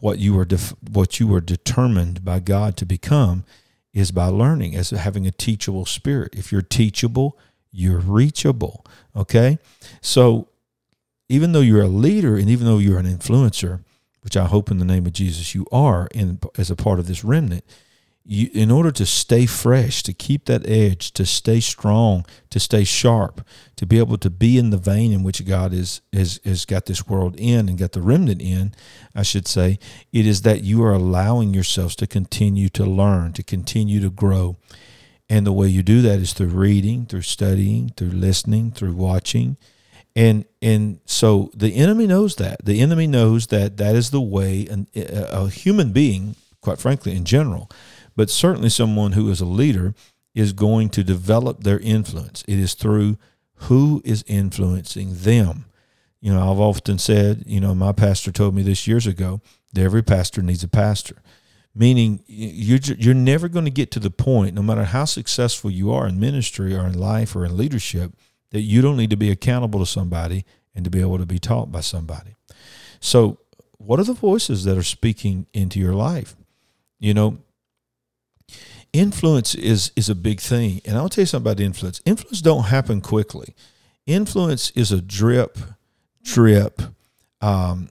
what 0.00 0.18
you 0.18 0.38
are 0.38 0.44
def- 0.44 0.74
what 0.80 1.18
you 1.20 1.32
are 1.34 1.40
determined 1.40 2.24
by 2.24 2.40
God 2.40 2.76
to 2.76 2.86
become 2.86 3.44
is 3.92 4.10
by 4.10 4.26
learning 4.26 4.74
as 4.74 4.90
having 4.90 5.26
a 5.26 5.30
teachable 5.30 5.86
spirit. 5.86 6.34
If 6.34 6.50
you're 6.50 6.62
teachable, 6.62 7.38
you're 7.70 7.98
reachable, 7.98 8.84
okay? 9.16 9.58
So 10.00 10.48
even 11.28 11.52
though 11.52 11.60
you're 11.60 11.82
a 11.82 11.88
leader 11.88 12.36
and 12.36 12.50
even 12.50 12.66
though 12.66 12.78
you're 12.78 12.98
an 12.98 13.06
influencer, 13.06 13.80
which 14.22 14.36
I 14.36 14.46
hope 14.46 14.70
in 14.70 14.78
the 14.78 14.84
name 14.84 15.06
of 15.06 15.12
Jesus 15.12 15.54
you 15.54 15.66
are 15.72 16.08
in 16.12 16.38
as 16.58 16.70
a 16.70 16.76
part 16.76 16.98
of 16.98 17.06
this 17.06 17.24
remnant, 17.24 17.64
you, 18.24 18.48
in 18.54 18.70
order 18.70 18.90
to 18.90 19.04
stay 19.04 19.46
fresh, 19.46 20.02
to 20.02 20.12
keep 20.14 20.46
that 20.46 20.66
edge, 20.66 21.12
to 21.12 21.26
stay 21.26 21.60
strong, 21.60 22.24
to 22.50 22.58
stay 22.58 22.84
sharp, 22.84 23.46
to 23.76 23.84
be 23.86 23.98
able 23.98 24.16
to 24.18 24.30
be 24.30 24.56
in 24.56 24.70
the 24.70 24.78
vein 24.78 25.12
in 25.12 25.22
which 25.22 25.44
God 25.46 25.72
is 25.74 26.00
has, 26.12 26.40
has 26.44 26.64
got 26.64 26.86
this 26.86 27.06
world 27.06 27.34
in 27.38 27.68
and 27.68 27.78
got 27.78 27.92
the 27.92 28.00
remnant 28.02 28.40
in, 28.40 28.74
I 29.14 29.22
should 29.22 29.46
say, 29.46 29.78
it 30.12 30.26
is 30.26 30.42
that 30.42 30.62
you 30.64 30.82
are 30.84 30.92
allowing 30.94 31.52
yourselves 31.52 31.94
to 31.96 32.06
continue 32.06 32.68
to 32.70 32.84
learn, 32.86 33.32
to 33.34 33.42
continue 33.42 34.00
to 34.00 34.10
grow. 34.10 34.56
And 35.28 35.46
the 35.46 35.52
way 35.52 35.68
you 35.68 35.82
do 35.82 36.02
that 36.02 36.18
is 36.18 36.32
through 36.32 36.48
reading, 36.48 37.06
through 37.06 37.22
studying, 37.22 37.90
through 37.90 38.10
listening, 38.10 38.72
through 38.72 38.94
watching. 38.94 39.56
and 40.16 40.44
and 40.62 41.00
so 41.06 41.50
the 41.54 41.74
enemy 41.74 42.06
knows 42.06 42.36
that 42.36 42.64
the 42.64 42.80
enemy 42.80 43.06
knows 43.06 43.48
that 43.48 43.76
that 43.76 43.94
is 43.94 44.10
the 44.10 44.20
way 44.20 44.66
an, 44.68 44.86
a 44.94 45.48
human 45.48 45.92
being 45.92 46.36
quite 46.60 46.78
frankly 46.78 47.14
in 47.16 47.24
general 47.24 47.68
but 48.16 48.30
certainly 48.30 48.68
someone 48.68 49.12
who 49.12 49.28
is 49.30 49.40
a 49.40 49.46
leader 49.46 49.94
is 50.34 50.52
going 50.52 50.88
to 50.88 51.04
develop 51.04 51.62
their 51.62 51.78
influence 51.80 52.44
it 52.46 52.58
is 52.58 52.74
through 52.74 53.16
who 53.54 54.02
is 54.04 54.24
influencing 54.26 55.14
them 55.14 55.66
you 56.20 56.32
know 56.32 56.50
i've 56.50 56.60
often 56.60 56.98
said 56.98 57.42
you 57.46 57.60
know 57.60 57.74
my 57.74 57.92
pastor 57.92 58.32
told 58.32 58.54
me 58.54 58.62
this 58.62 58.86
years 58.86 59.06
ago 59.06 59.40
that 59.72 59.82
every 59.82 60.02
pastor 60.02 60.42
needs 60.42 60.62
a 60.62 60.68
pastor 60.68 61.16
meaning 61.74 62.22
you're 62.26 62.78
you're 62.98 63.14
never 63.14 63.48
going 63.48 63.64
to 63.64 63.70
get 63.70 63.90
to 63.90 64.00
the 64.00 64.10
point 64.10 64.54
no 64.54 64.62
matter 64.62 64.84
how 64.84 65.04
successful 65.04 65.70
you 65.70 65.92
are 65.92 66.06
in 66.06 66.18
ministry 66.20 66.74
or 66.74 66.86
in 66.86 66.98
life 66.98 67.34
or 67.34 67.44
in 67.44 67.56
leadership 67.56 68.12
that 68.54 68.60
you 68.60 68.80
don't 68.80 68.96
need 68.96 69.10
to 69.10 69.16
be 69.16 69.32
accountable 69.32 69.80
to 69.80 69.86
somebody 69.86 70.44
and 70.76 70.84
to 70.84 70.90
be 70.90 71.00
able 71.00 71.18
to 71.18 71.26
be 71.26 71.40
taught 71.40 71.72
by 71.72 71.80
somebody. 71.80 72.36
So, 73.00 73.38
what 73.78 73.98
are 73.98 74.04
the 74.04 74.14
voices 74.14 74.62
that 74.62 74.78
are 74.78 74.84
speaking 74.84 75.46
into 75.52 75.80
your 75.80 75.92
life? 75.92 76.36
You 77.00 77.14
know, 77.14 77.38
influence 78.94 79.54
is 79.54 79.92
is 79.96 80.08
a 80.08 80.14
big 80.14 80.40
thing, 80.40 80.80
and 80.86 80.96
I'll 80.96 81.10
tell 81.10 81.22
you 81.22 81.26
something 81.26 81.52
about 81.52 81.60
influence. 81.60 82.00
Influence 82.06 82.40
don't 82.40 82.64
happen 82.64 83.02
quickly. 83.02 83.54
Influence 84.06 84.70
is 84.70 84.90
a 84.90 85.02
drip, 85.02 85.58
drip. 86.22 86.80
Um, 87.42 87.90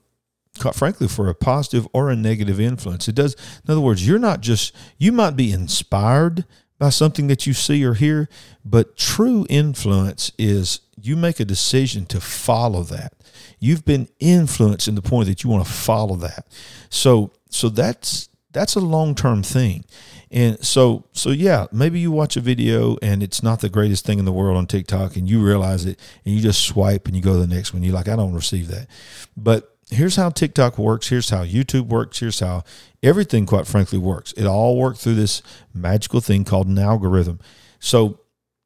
quite 0.58 0.74
frankly, 0.74 1.06
for 1.06 1.28
a 1.28 1.34
positive 1.34 1.86
or 1.92 2.10
a 2.10 2.16
negative 2.16 2.58
influence, 2.58 3.06
it 3.06 3.14
does. 3.14 3.34
In 3.64 3.70
other 3.70 3.80
words, 3.80 4.06
you're 4.06 4.18
not 4.18 4.40
just 4.40 4.74
you 4.98 5.12
might 5.12 5.36
be 5.36 5.52
inspired 5.52 6.44
by 6.78 6.88
something 6.88 7.28
that 7.28 7.46
you 7.46 7.52
see 7.52 7.84
or 7.84 7.94
hear, 7.94 8.28
but 8.64 8.96
true 8.96 9.46
influence 9.48 10.32
is 10.38 10.80
you 11.00 11.16
make 11.16 11.38
a 11.38 11.44
decision 11.44 12.06
to 12.06 12.20
follow 12.20 12.82
that. 12.82 13.12
You've 13.60 13.84
been 13.84 14.08
influenced 14.18 14.88
in 14.88 14.94
the 14.94 15.02
point 15.02 15.28
that 15.28 15.44
you 15.44 15.50
want 15.50 15.66
to 15.66 15.72
follow 15.72 16.16
that. 16.16 16.46
So 16.88 17.32
so 17.50 17.68
that's 17.68 18.28
that's 18.54 18.74
a 18.74 18.80
long-term 18.80 19.42
thing. 19.42 19.84
And 20.30 20.64
so 20.64 21.04
so 21.12 21.30
yeah, 21.30 21.66
maybe 21.70 22.00
you 22.00 22.10
watch 22.10 22.36
a 22.36 22.40
video 22.40 22.96
and 23.02 23.22
it's 23.22 23.42
not 23.42 23.60
the 23.60 23.68
greatest 23.68 24.06
thing 24.06 24.18
in 24.18 24.24
the 24.24 24.32
world 24.32 24.56
on 24.56 24.66
TikTok 24.66 25.16
and 25.16 25.28
you 25.28 25.44
realize 25.44 25.84
it 25.84 26.00
and 26.24 26.34
you 26.34 26.40
just 26.40 26.62
swipe 26.62 27.06
and 27.06 27.14
you 27.14 27.22
go 27.22 27.34
to 27.34 27.46
the 27.46 27.54
next 27.54 27.72
one. 27.72 27.82
You're 27.82 27.94
like, 27.94 28.08
I 28.08 28.16
don't 28.16 28.34
receive 28.34 28.68
that. 28.68 28.88
But 29.36 29.76
here's 29.90 30.16
how 30.16 30.30
TikTok 30.30 30.78
works. 30.78 31.08
Here's 31.08 31.30
how 31.30 31.44
YouTube 31.44 31.86
works. 31.86 32.18
Here's 32.18 32.40
how 32.40 32.64
everything, 33.02 33.46
quite 33.46 33.66
frankly, 33.66 33.98
works. 33.98 34.32
It 34.32 34.46
all 34.46 34.78
worked 34.78 34.98
through 34.98 35.14
this 35.16 35.42
magical 35.72 36.20
thing 36.20 36.44
called 36.44 36.66
an 36.66 36.78
algorithm. 36.78 37.40
So 37.78 38.20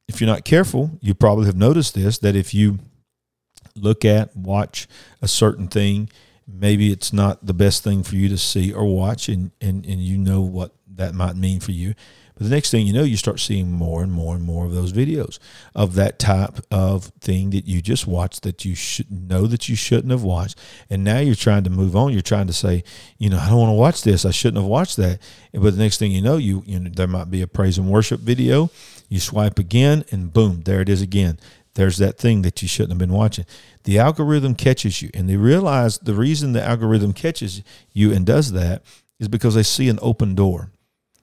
if 0.07 0.19
you're 0.19 0.29
not 0.29 0.45
careful, 0.45 0.97
you 1.01 1.13
probably 1.13 1.45
have 1.45 1.55
noticed 1.55 1.93
this 1.93 2.17
that 2.19 2.35
if 2.35 2.53
you 2.53 2.79
look 3.75 4.03
at, 4.03 4.35
watch 4.35 4.87
a 5.21 5.27
certain 5.27 5.67
thing, 5.67 6.09
maybe 6.51 6.91
it's 6.91 7.13
not 7.13 7.45
the 7.45 7.53
best 7.53 7.83
thing 7.83 8.03
for 8.03 8.15
you 8.15 8.29
to 8.29 8.37
see 8.37 8.73
or 8.73 8.85
watch, 8.85 9.29
and, 9.29 9.51
and, 9.61 9.85
and 9.85 10.01
you 10.01 10.17
know 10.17 10.41
what 10.41 10.73
that 10.87 11.13
might 11.13 11.35
mean 11.35 11.59
for 11.59 11.71
you. 11.71 11.93
But 12.39 12.45
the 12.47 12.55
next 12.55 12.71
thing 12.71 12.87
you 12.87 12.93
know, 12.93 13.03
you 13.03 13.17
start 13.17 13.41
seeing 13.41 13.69
more 13.69 14.01
and 14.01 14.11
more 14.13 14.33
and 14.33 14.43
more 14.43 14.65
of 14.65 14.73
those 14.73 14.93
videos 14.93 15.39
of 15.75 15.95
that 15.95 16.19
type 16.19 16.59
of 16.71 17.05
thing 17.19 17.49
that 17.49 17.65
you 17.65 17.81
just 17.81 18.07
watched 18.07 18.43
that 18.43 18.63
you 18.63 18.75
should 18.75 19.11
know 19.11 19.45
that 19.45 19.67
you 19.67 19.75
shouldn't 19.75 20.11
have 20.11 20.23
watched. 20.23 20.57
And 20.89 21.03
now 21.03 21.19
you're 21.19 21.35
trying 21.35 21.65
to 21.65 21.69
move 21.69 21.97
on. 21.97 22.13
You're 22.13 22.21
trying 22.21 22.47
to 22.47 22.53
say, 22.53 22.85
you 23.17 23.29
know, 23.29 23.37
I 23.37 23.49
don't 23.49 23.59
want 23.59 23.71
to 23.71 23.73
watch 23.73 24.03
this. 24.03 24.23
I 24.23 24.31
shouldn't 24.31 24.63
have 24.63 24.69
watched 24.69 24.95
that. 24.95 25.19
But 25.51 25.75
the 25.75 25.83
next 25.83 25.97
thing 25.97 26.13
you 26.13 26.21
know, 26.21 26.37
you, 26.37 26.63
you 26.65 26.79
know, 26.79 26.89
there 26.89 27.07
might 27.07 27.29
be 27.29 27.41
a 27.41 27.47
praise 27.47 27.77
and 27.77 27.89
worship 27.89 28.21
video. 28.21 28.71
You 29.09 29.19
swipe 29.19 29.59
again, 29.59 30.05
and 30.11 30.31
boom, 30.31 30.61
there 30.61 30.81
it 30.81 30.87
is 30.87 31.01
again. 31.01 31.39
There's 31.79 31.95
that 31.99 32.17
thing 32.17 32.41
that 32.41 32.61
you 32.61 32.67
shouldn't 32.67 32.91
have 32.91 32.97
been 32.97 33.13
watching. 33.13 33.45
The 33.85 33.99
algorithm 33.99 34.53
catches 34.53 35.01
you, 35.01 35.09
and 35.13 35.29
they 35.29 35.37
realize 35.37 35.97
the 35.97 36.13
reason 36.13 36.51
the 36.51 36.61
algorithm 36.61 37.13
catches 37.13 37.63
you 37.93 38.11
and 38.11 38.25
does 38.25 38.51
that 38.51 38.83
is 39.17 39.29
because 39.29 39.55
they 39.55 39.63
see 39.63 39.87
an 39.87 39.97
open 40.01 40.35
door. 40.35 40.73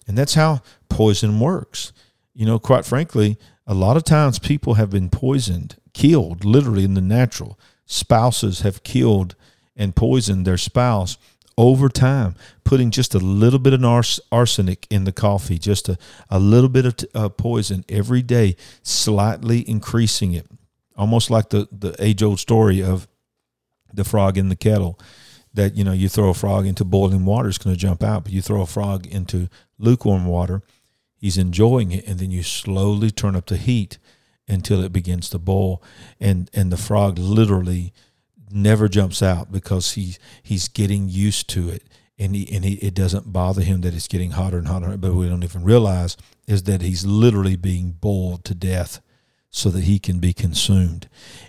And 0.08 0.16
that's 0.16 0.32
how 0.32 0.62
poison 0.88 1.40
works. 1.40 1.92
You 2.32 2.46
know, 2.46 2.58
quite 2.58 2.86
frankly, 2.86 3.36
a 3.66 3.74
lot 3.74 3.98
of 3.98 4.04
times 4.04 4.38
people 4.38 4.74
have 4.74 4.88
been 4.88 5.10
poisoned, 5.10 5.76
killed, 5.92 6.42
literally 6.42 6.84
in 6.84 6.94
the 6.94 7.02
natural. 7.02 7.60
Spouses 7.84 8.60
have 8.60 8.82
killed 8.82 9.34
and 9.76 9.94
poisoned 9.94 10.46
their 10.46 10.56
spouse 10.56 11.18
over 11.58 11.90
time, 11.90 12.34
putting 12.66 12.90
just 12.90 13.14
a 13.14 13.18
little 13.18 13.60
bit 13.60 13.72
of 13.72 13.84
ars- 13.84 14.20
arsenic 14.32 14.88
in 14.90 15.04
the 15.04 15.12
coffee, 15.12 15.56
just 15.56 15.88
a, 15.88 15.96
a 16.28 16.40
little 16.40 16.68
bit 16.68 16.84
of 16.84 16.96
t- 16.96 17.06
uh, 17.14 17.28
poison 17.28 17.84
every 17.88 18.22
day, 18.22 18.56
slightly 18.82 19.68
increasing 19.70 20.32
it. 20.32 20.48
Almost 20.96 21.30
like 21.30 21.50
the, 21.50 21.68
the 21.70 21.94
age 22.00 22.24
old 22.24 22.40
story 22.40 22.82
of 22.82 23.06
the 23.94 24.04
frog 24.04 24.36
in 24.36 24.48
the 24.48 24.56
kettle 24.56 24.98
that 25.54 25.76
you 25.76 25.84
know 25.84 25.92
you 25.92 26.08
throw 26.08 26.28
a 26.28 26.34
frog 26.34 26.66
into 26.66 26.84
boiling 26.84 27.24
water 27.24 27.48
it's 27.48 27.56
going 27.56 27.74
to 27.74 27.80
jump 27.80 28.02
out 28.02 28.24
but 28.24 28.32
you 28.32 28.42
throw 28.42 28.60
a 28.60 28.66
frog 28.66 29.06
into 29.06 29.48
lukewarm 29.78 30.26
water 30.26 30.60
he's 31.16 31.38
enjoying 31.38 31.92
it 31.92 32.06
and 32.06 32.18
then 32.18 32.30
you 32.30 32.42
slowly 32.42 33.10
turn 33.10 33.34
up 33.34 33.46
the 33.46 33.56
heat 33.56 33.96
until 34.46 34.84
it 34.84 34.92
begins 34.92 35.30
to 35.30 35.38
boil 35.38 35.82
and 36.20 36.50
and 36.52 36.70
the 36.70 36.76
frog 36.76 37.18
literally 37.18 37.94
never 38.50 38.86
jumps 38.86 39.22
out 39.22 39.50
because 39.50 39.92
he 39.92 40.16
he's 40.42 40.68
getting 40.68 41.08
used 41.08 41.48
to 41.48 41.70
it 41.70 41.82
and 42.18 42.34
he 42.34 42.52
and 42.54 42.64
he, 42.64 42.74
it 42.74 42.94
doesn't 42.94 43.32
bother 43.32 43.62
him 43.62 43.82
that 43.82 43.94
it's 43.94 44.08
getting 44.08 44.32
hotter 44.32 44.58
and 44.58 44.68
hotter 44.68 44.96
but 44.96 45.14
we 45.14 45.28
don't 45.28 45.44
even 45.44 45.62
realize 45.62 46.16
is 46.46 46.64
that 46.64 46.82
he's 46.82 47.04
literally 47.04 47.56
being 47.56 47.92
boiled 47.92 48.44
to 48.44 48.54
death 48.54 49.00
so 49.56 49.70
that 49.70 49.84
he 49.84 49.98
can 49.98 50.18
be 50.18 50.34
consumed. 50.34 51.08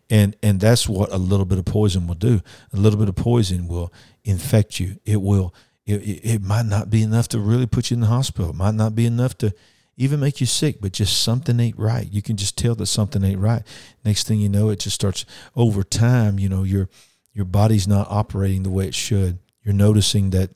And 0.09 0.35
and 0.41 0.59
that's 0.59 0.87
what 0.87 1.11
a 1.11 1.17
little 1.17 1.45
bit 1.45 1.57
of 1.57 1.65
poison 1.65 2.07
will 2.07 2.15
do. 2.15 2.41
A 2.73 2.77
little 2.77 2.97
bit 2.97 3.09
of 3.09 3.15
poison 3.15 3.67
will 3.67 3.91
infect 4.23 4.79
you. 4.79 4.97
It 5.05 5.21
will 5.21 5.53
it, 5.85 6.01
it 6.23 6.41
might 6.41 6.65
not 6.65 6.89
be 6.89 7.03
enough 7.03 7.27
to 7.29 7.39
really 7.39 7.65
put 7.65 7.91
you 7.91 7.95
in 7.95 8.01
the 8.01 8.07
hospital. 8.07 8.51
It 8.51 8.55
might 8.55 8.75
not 8.75 8.95
be 8.95 9.05
enough 9.05 9.37
to 9.39 9.53
even 9.97 10.19
make 10.19 10.39
you 10.39 10.45
sick, 10.45 10.77
but 10.79 10.93
just 10.93 11.21
something 11.21 11.59
ain't 11.59 11.77
right. 11.77 12.07
You 12.11 12.21
can 12.21 12.37
just 12.37 12.57
tell 12.57 12.75
that 12.75 12.85
something 12.85 13.23
ain't 13.23 13.39
right. 13.39 13.63
Next 14.05 14.27
thing 14.27 14.39
you 14.39 14.47
know, 14.47 14.69
it 14.69 14.79
just 14.79 14.95
starts 14.95 15.25
over 15.55 15.83
time, 15.83 16.39
you 16.39 16.47
know, 16.47 16.63
your 16.63 16.89
your 17.33 17.45
body's 17.45 17.87
not 17.87 18.07
operating 18.09 18.63
the 18.63 18.69
way 18.69 18.87
it 18.87 18.95
should. 18.95 19.39
You're 19.67 19.75
noticing 19.75 20.29
that 20.29 20.51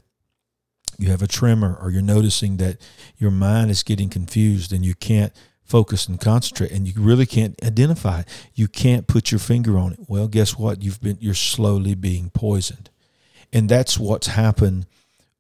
you 0.98 1.10
have 1.10 1.22
a 1.22 1.28
tremor 1.28 1.78
or 1.82 1.92
you're 1.92 2.02
noticing 2.02 2.56
that 2.58 2.78
your 3.18 3.30
mind 3.30 3.70
is 3.70 3.84
getting 3.84 4.08
confused 4.08 4.72
and 4.72 4.86
you 4.86 4.96
can't 4.96 5.34
focus 5.66 6.08
and 6.08 6.18
concentrate 6.18 6.72
and 6.72 6.88
you 6.88 6.94
really 6.96 7.26
can't 7.26 7.62
identify 7.62 8.22
it. 8.22 8.28
You 8.56 8.70
can't 8.70 9.08
put 9.08 9.30
your 9.30 9.40
finger 9.40 9.78
on 9.78 9.92
it. 9.92 10.00
Well, 10.08 10.30
guess 10.30 10.58
what? 10.58 10.82
You've 10.82 11.02
been 11.02 11.18
you're 11.20 11.34
slowly 11.34 11.94
being 11.94 12.30
poisoned. 12.30 12.90
And 13.52 13.68
that's 13.68 14.00
what's 14.00 14.28
happened 14.28 14.86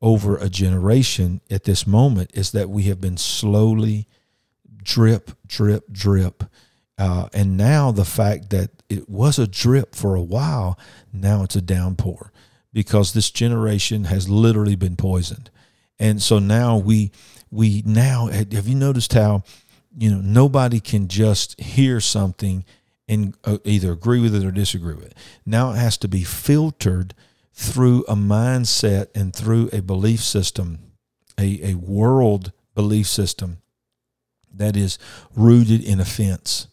over 0.01 0.35
a 0.35 0.49
generation 0.49 1.39
at 1.49 1.63
this 1.63 1.87
moment 1.87 2.31
is 2.33 2.51
that 2.51 2.69
we 2.69 2.83
have 2.83 2.99
been 2.99 3.15
slowly 3.15 4.05
drip, 4.83 5.31
drip, 5.47 5.89
drip. 5.89 6.43
Uh, 6.97 7.29
and 7.33 7.55
now 7.55 7.93
the 7.93 8.03
fact 8.03 8.49
that 8.49 8.83
it 8.89 9.07
was 9.07 9.39
a 9.39 9.47
drip 9.47 9.95
for 9.95 10.15
a 10.15 10.21
while, 10.21 10.77
now 11.13 11.43
it's 11.43 11.55
a 11.55 11.61
downpour 11.61 12.30
because 12.73 13.13
this 13.13 13.31
generation 13.31 14.05
has 14.05 14.29
literally 14.29 14.75
been 14.75 14.95
poisoned. 14.95 15.49
And 15.99 16.21
so 16.21 16.39
now 16.39 16.77
we 16.77 17.11
we 17.51 17.83
now 17.85 18.27
have 18.27 18.67
you 18.67 18.75
noticed 18.75 19.13
how 19.13 19.43
you 19.97 20.09
know 20.09 20.21
nobody 20.21 20.79
can 20.79 21.07
just 21.07 21.59
hear 21.59 21.99
something 21.99 22.63
and 23.07 23.35
uh, 23.43 23.57
either 23.65 23.91
agree 23.91 24.21
with 24.21 24.33
it 24.33 24.45
or 24.45 24.51
disagree 24.51 24.95
with 24.95 25.07
it. 25.07 25.17
Now 25.45 25.71
it 25.71 25.77
has 25.77 25.97
to 25.99 26.07
be 26.07 26.23
filtered 26.23 27.13
through 27.53 28.05
a 28.07 28.15
mindset 28.15 29.07
and 29.13 29.35
through 29.35 29.69
a 29.73 29.81
belief 29.81 30.21
system 30.21 30.91
a, 31.41 31.71
a 31.71 31.75
world 31.75 32.51
belief 32.75 33.07
system 33.07 33.57
that 34.53 34.77
is 34.77 34.97
rooted 35.35 35.83
in 35.83 35.99
offense. 35.99 36.67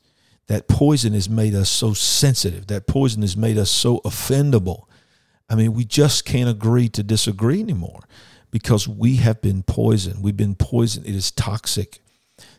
That 0.47 0.69
poison 0.69 1.13
has 1.13 1.29
made 1.29 1.55
us 1.55 1.69
so 1.69 1.93
sensitive. 1.93 2.69
That 2.69 2.87
poison 2.87 3.23
has 3.23 3.37
made 3.37 3.59
us 3.59 3.71
so 3.71 3.99
offendable 3.99 4.85
i 5.49 5.55
mean 5.55 5.73
we 5.75 5.85
just 5.85 6.25
can't 6.25 6.51
agree 6.51 6.89
to 6.89 7.03
disagree 7.03 7.61
anymore 7.61 8.03
because 8.51 8.89
we 8.89 9.17
have 9.17 9.41
been 9.41 9.63
poisoned. 9.63 10.23
We've 10.23 10.37
been 10.37 10.55
poisoned. 10.55 11.07
It 11.07 11.15
is 11.15 11.31
toxic. 11.31 12.01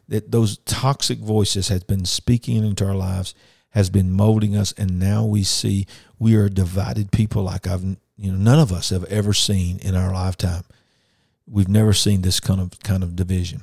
That 0.08 0.32
those 0.32 0.58
toxic 0.60 1.20
voices 1.20 1.70
has 1.70 1.84
been 1.84 2.06
speaking 2.06 2.66
into 2.66 2.86
our 2.86 2.96
lives 2.96 3.36
has 3.74 3.92
been 3.92 4.12
molding 4.12 4.56
us 4.56 4.72
and 4.72 4.98
now 4.98 5.24
we 5.24 5.44
see 5.44 5.86
we 6.18 6.36
are 6.36 6.50
divided 6.50 7.12
people 7.12 7.44
like 7.44 7.68
I've 7.68 7.84
you 8.18 8.32
know 8.32 8.38
none 8.38 8.60
of 8.60 8.74
us 8.74 8.90
have 8.90 9.04
ever 9.06 9.34
seen 9.34 9.78
in 9.80 9.96
our 9.96 10.12
lifetime. 10.12 10.64
We've 11.48 11.68
never 11.68 11.94
seen 11.94 12.24
this 12.24 12.40
kind 12.40 12.60
of 12.60 12.80
kind 12.80 13.04
of 13.04 13.16
division. 13.16 13.62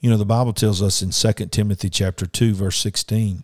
You 0.00 0.10
know 0.10 0.18
the 0.18 0.26
bible 0.26 0.52
tells 0.52 0.82
us 0.82 1.00
in 1.00 1.10
2 1.10 1.46
timothy 1.46 1.88
chapter 1.88 2.26
2 2.26 2.54
verse 2.54 2.76
16 2.76 3.42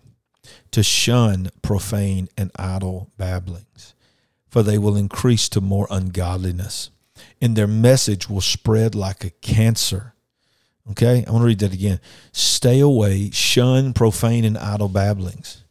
to 0.73 0.83
shun 0.83 1.49
profane 1.63 2.29
and 2.37 2.51
idle 2.57 3.11
babblings 3.17 3.95
for 4.51 4.63
they 4.63 4.79
will 4.79 4.97
increase 4.97 5.49
to 5.49 5.61
more 5.61 5.87
ungodliness 5.91 6.91
and 7.41 7.57
their 7.57 7.67
message 7.67 8.29
will 8.29 8.41
spread 8.41 8.95
like 8.95 9.25
a 9.25 9.31
cancer 9.31 10.15
Okay, 10.91 11.25
I 11.27 11.31
want 11.31 11.43
to 11.43 11.47
read 11.47 11.61
that 11.61 11.73
again. 11.73 12.01
Stay 12.33 12.81
away, 12.81 13.31
shun 13.31 13.93
profane 13.93 14.45
and 14.45 14.59
idle 14.59 14.89
babblings, 14.89 15.63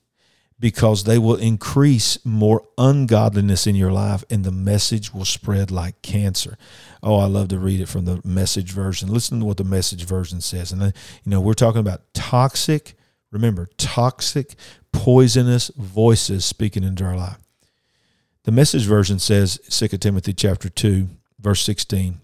because 0.59 1.03
they 1.03 1.17
will 1.17 1.35
increase 1.35 2.23
more 2.23 2.63
ungodliness 2.77 3.67
in 3.67 3.75
your 3.75 3.91
life 3.91 4.23
and 4.29 4.45
the 4.45 4.51
message 4.51 5.13
will 5.13 5.25
spread 5.25 5.71
like 5.71 6.01
cancer. 6.01 6.57
Oh, 7.03 7.17
I 7.17 7.25
love 7.25 7.49
to 7.49 7.59
read 7.59 7.81
it 7.81 7.89
from 7.89 8.05
the 8.05 8.21
message 8.23 8.71
version. 8.71 9.11
Listen 9.11 9.39
to 9.39 9.45
what 9.45 9.57
the 9.57 9.63
message 9.65 10.05
version 10.05 10.39
says. 10.41 10.71
And, 10.71 10.81
then, 10.81 10.93
you 11.23 11.31
know, 11.31 11.41
we're 11.41 11.53
talking 11.53 11.81
about 11.81 12.13
toxic, 12.13 12.95
remember, 13.31 13.67
toxic, 13.77 14.55
poisonous 14.93 15.69
voices 15.75 16.45
speaking 16.45 16.83
into 16.83 17.03
our 17.03 17.17
life. 17.17 17.39
The 18.49 18.55
message 18.55 18.87
version 18.87 19.19
says, 19.19 19.59
2 19.69 19.99
Timothy 19.99 20.33
chapter 20.33 20.69
2, 20.69 21.07
verse 21.39 21.61
16. 21.61 22.19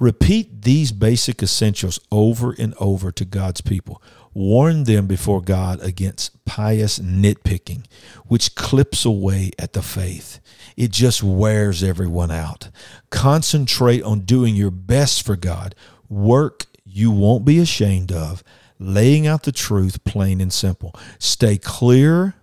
Repeat 0.00 0.62
these 0.62 0.90
basic 0.90 1.40
essentials 1.44 2.00
over 2.10 2.56
and 2.58 2.74
over 2.80 3.12
to 3.12 3.24
God's 3.24 3.60
people. 3.60 4.02
Warn 4.34 4.82
them 4.82 5.06
before 5.06 5.40
God 5.40 5.80
against 5.80 6.44
pious 6.44 6.98
nitpicking, 6.98 7.84
which 8.26 8.56
clips 8.56 9.04
away 9.04 9.52
at 9.60 9.74
the 9.74 9.80
faith. 9.80 10.40
It 10.76 10.90
just 10.90 11.22
wears 11.22 11.84
everyone 11.84 12.32
out. 12.32 12.70
Concentrate 13.10 14.02
on 14.02 14.22
doing 14.22 14.56
your 14.56 14.72
best 14.72 15.24
for 15.24 15.36
God. 15.36 15.76
Work 16.08 16.66
you 16.84 17.12
won't 17.12 17.44
be 17.44 17.60
ashamed 17.60 18.10
of, 18.10 18.42
laying 18.80 19.28
out 19.28 19.44
the 19.44 19.52
truth 19.52 20.02
plain 20.02 20.40
and 20.40 20.52
simple. 20.52 20.96
Stay 21.20 21.58
clear 21.58 22.34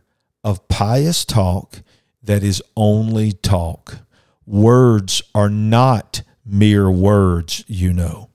of 0.45 0.65
pious 0.69 1.25
talk 1.25 1.81
that 2.25 2.43
is 2.43 2.61
only 2.75 3.31
talk. 3.31 3.99
Words 4.45 5.21
are 5.33 5.49
not 5.49 6.21
mere 6.45 6.89
words, 6.89 7.63
you 7.67 7.93
know, 7.93 8.29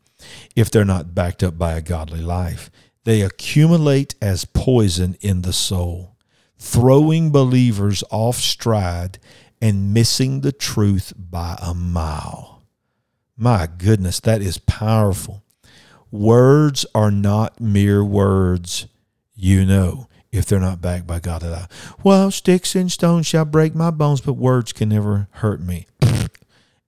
if 0.56 0.70
they're 0.70 0.84
not 0.84 1.14
backed 1.14 1.42
up 1.42 1.56
by 1.56 1.74
a 1.74 1.82
godly 1.82 2.20
life. 2.20 2.70
They 3.04 3.22
accumulate 3.22 4.14
as 4.20 4.44
poison 4.44 5.16
in 5.20 5.42
the 5.42 5.52
soul, 5.52 6.16
throwing 6.58 7.30
believers 7.30 8.04
off 8.10 8.36
stride 8.36 9.18
and 9.62 9.94
missing 9.94 10.40
the 10.40 10.52
truth 10.52 11.12
by 11.16 11.56
a 11.62 11.74
mile. 11.74 12.62
My 13.36 13.66
goodness, 13.66 14.20
that 14.20 14.42
is 14.42 14.58
powerful. 14.58 15.42
Words 16.10 16.84
are 16.94 17.10
not 17.10 17.60
mere 17.60 18.04
words, 18.04 18.86
you 19.34 19.64
know, 19.64 20.08
if 20.32 20.46
they're 20.46 20.60
not 20.60 20.80
backed 20.80 21.06
by 21.06 21.20
God. 21.20 21.42
That 21.42 21.52
I 21.52 21.66
Well, 22.02 22.30
sticks 22.30 22.74
and 22.74 22.90
stones 22.90 23.26
shall 23.26 23.44
break 23.44 23.74
my 23.74 23.90
bones, 23.90 24.20
but 24.20 24.34
words 24.34 24.72
can 24.72 24.88
never 24.88 25.28
hurt 25.32 25.60
me. 25.60 25.86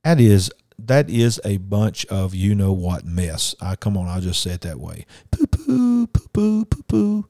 That 0.04 0.20
is 0.20 0.50
that 0.78 1.08
is 1.08 1.40
a 1.44 1.58
bunch 1.58 2.04
of 2.06 2.34
you 2.34 2.54
know 2.54 2.72
what 2.72 3.04
mess. 3.04 3.54
I 3.60 3.76
come 3.76 3.96
on, 3.96 4.08
I'll 4.08 4.20
just 4.20 4.42
say 4.42 4.52
it 4.52 4.62
that 4.62 4.80
way. 4.80 5.06
Poo 5.30 5.46
poo 5.46 6.06
poo 6.06 6.28
poo 6.32 6.64
poo 6.64 6.82
poo. 6.82 7.28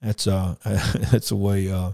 That's 0.00 0.26
uh 0.26 0.56
that's 0.64 1.28
the 1.28 1.36
way 1.36 1.70
uh 1.70 1.92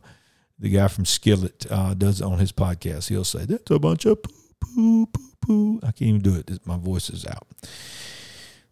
the 0.59 0.71
guy 0.71 0.89
from 0.89 1.05
Skillet 1.05 1.67
uh, 1.71 1.95
does 1.95 2.21
on 2.21 2.39
his 2.39 2.51
podcast. 2.51 3.09
He'll 3.09 3.23
say 3.25 3.45
that's 3.45 3.71
a 3.71 3.79
bunch 3.79 4.07
of 4.07 4.23
poo 4.23 4.33
poo 4.61 5.07
poo 5.07 5.33
poo. 5.41 5.81
I 5.83 5.93
can't 5.93 6.03
even 6.03 6.21
do 6.23 6.35
it. 6.35 6.67
My 6.67 6.77
voice 6.77 7.11
is 7.11 7.25
out. 7.27 7.47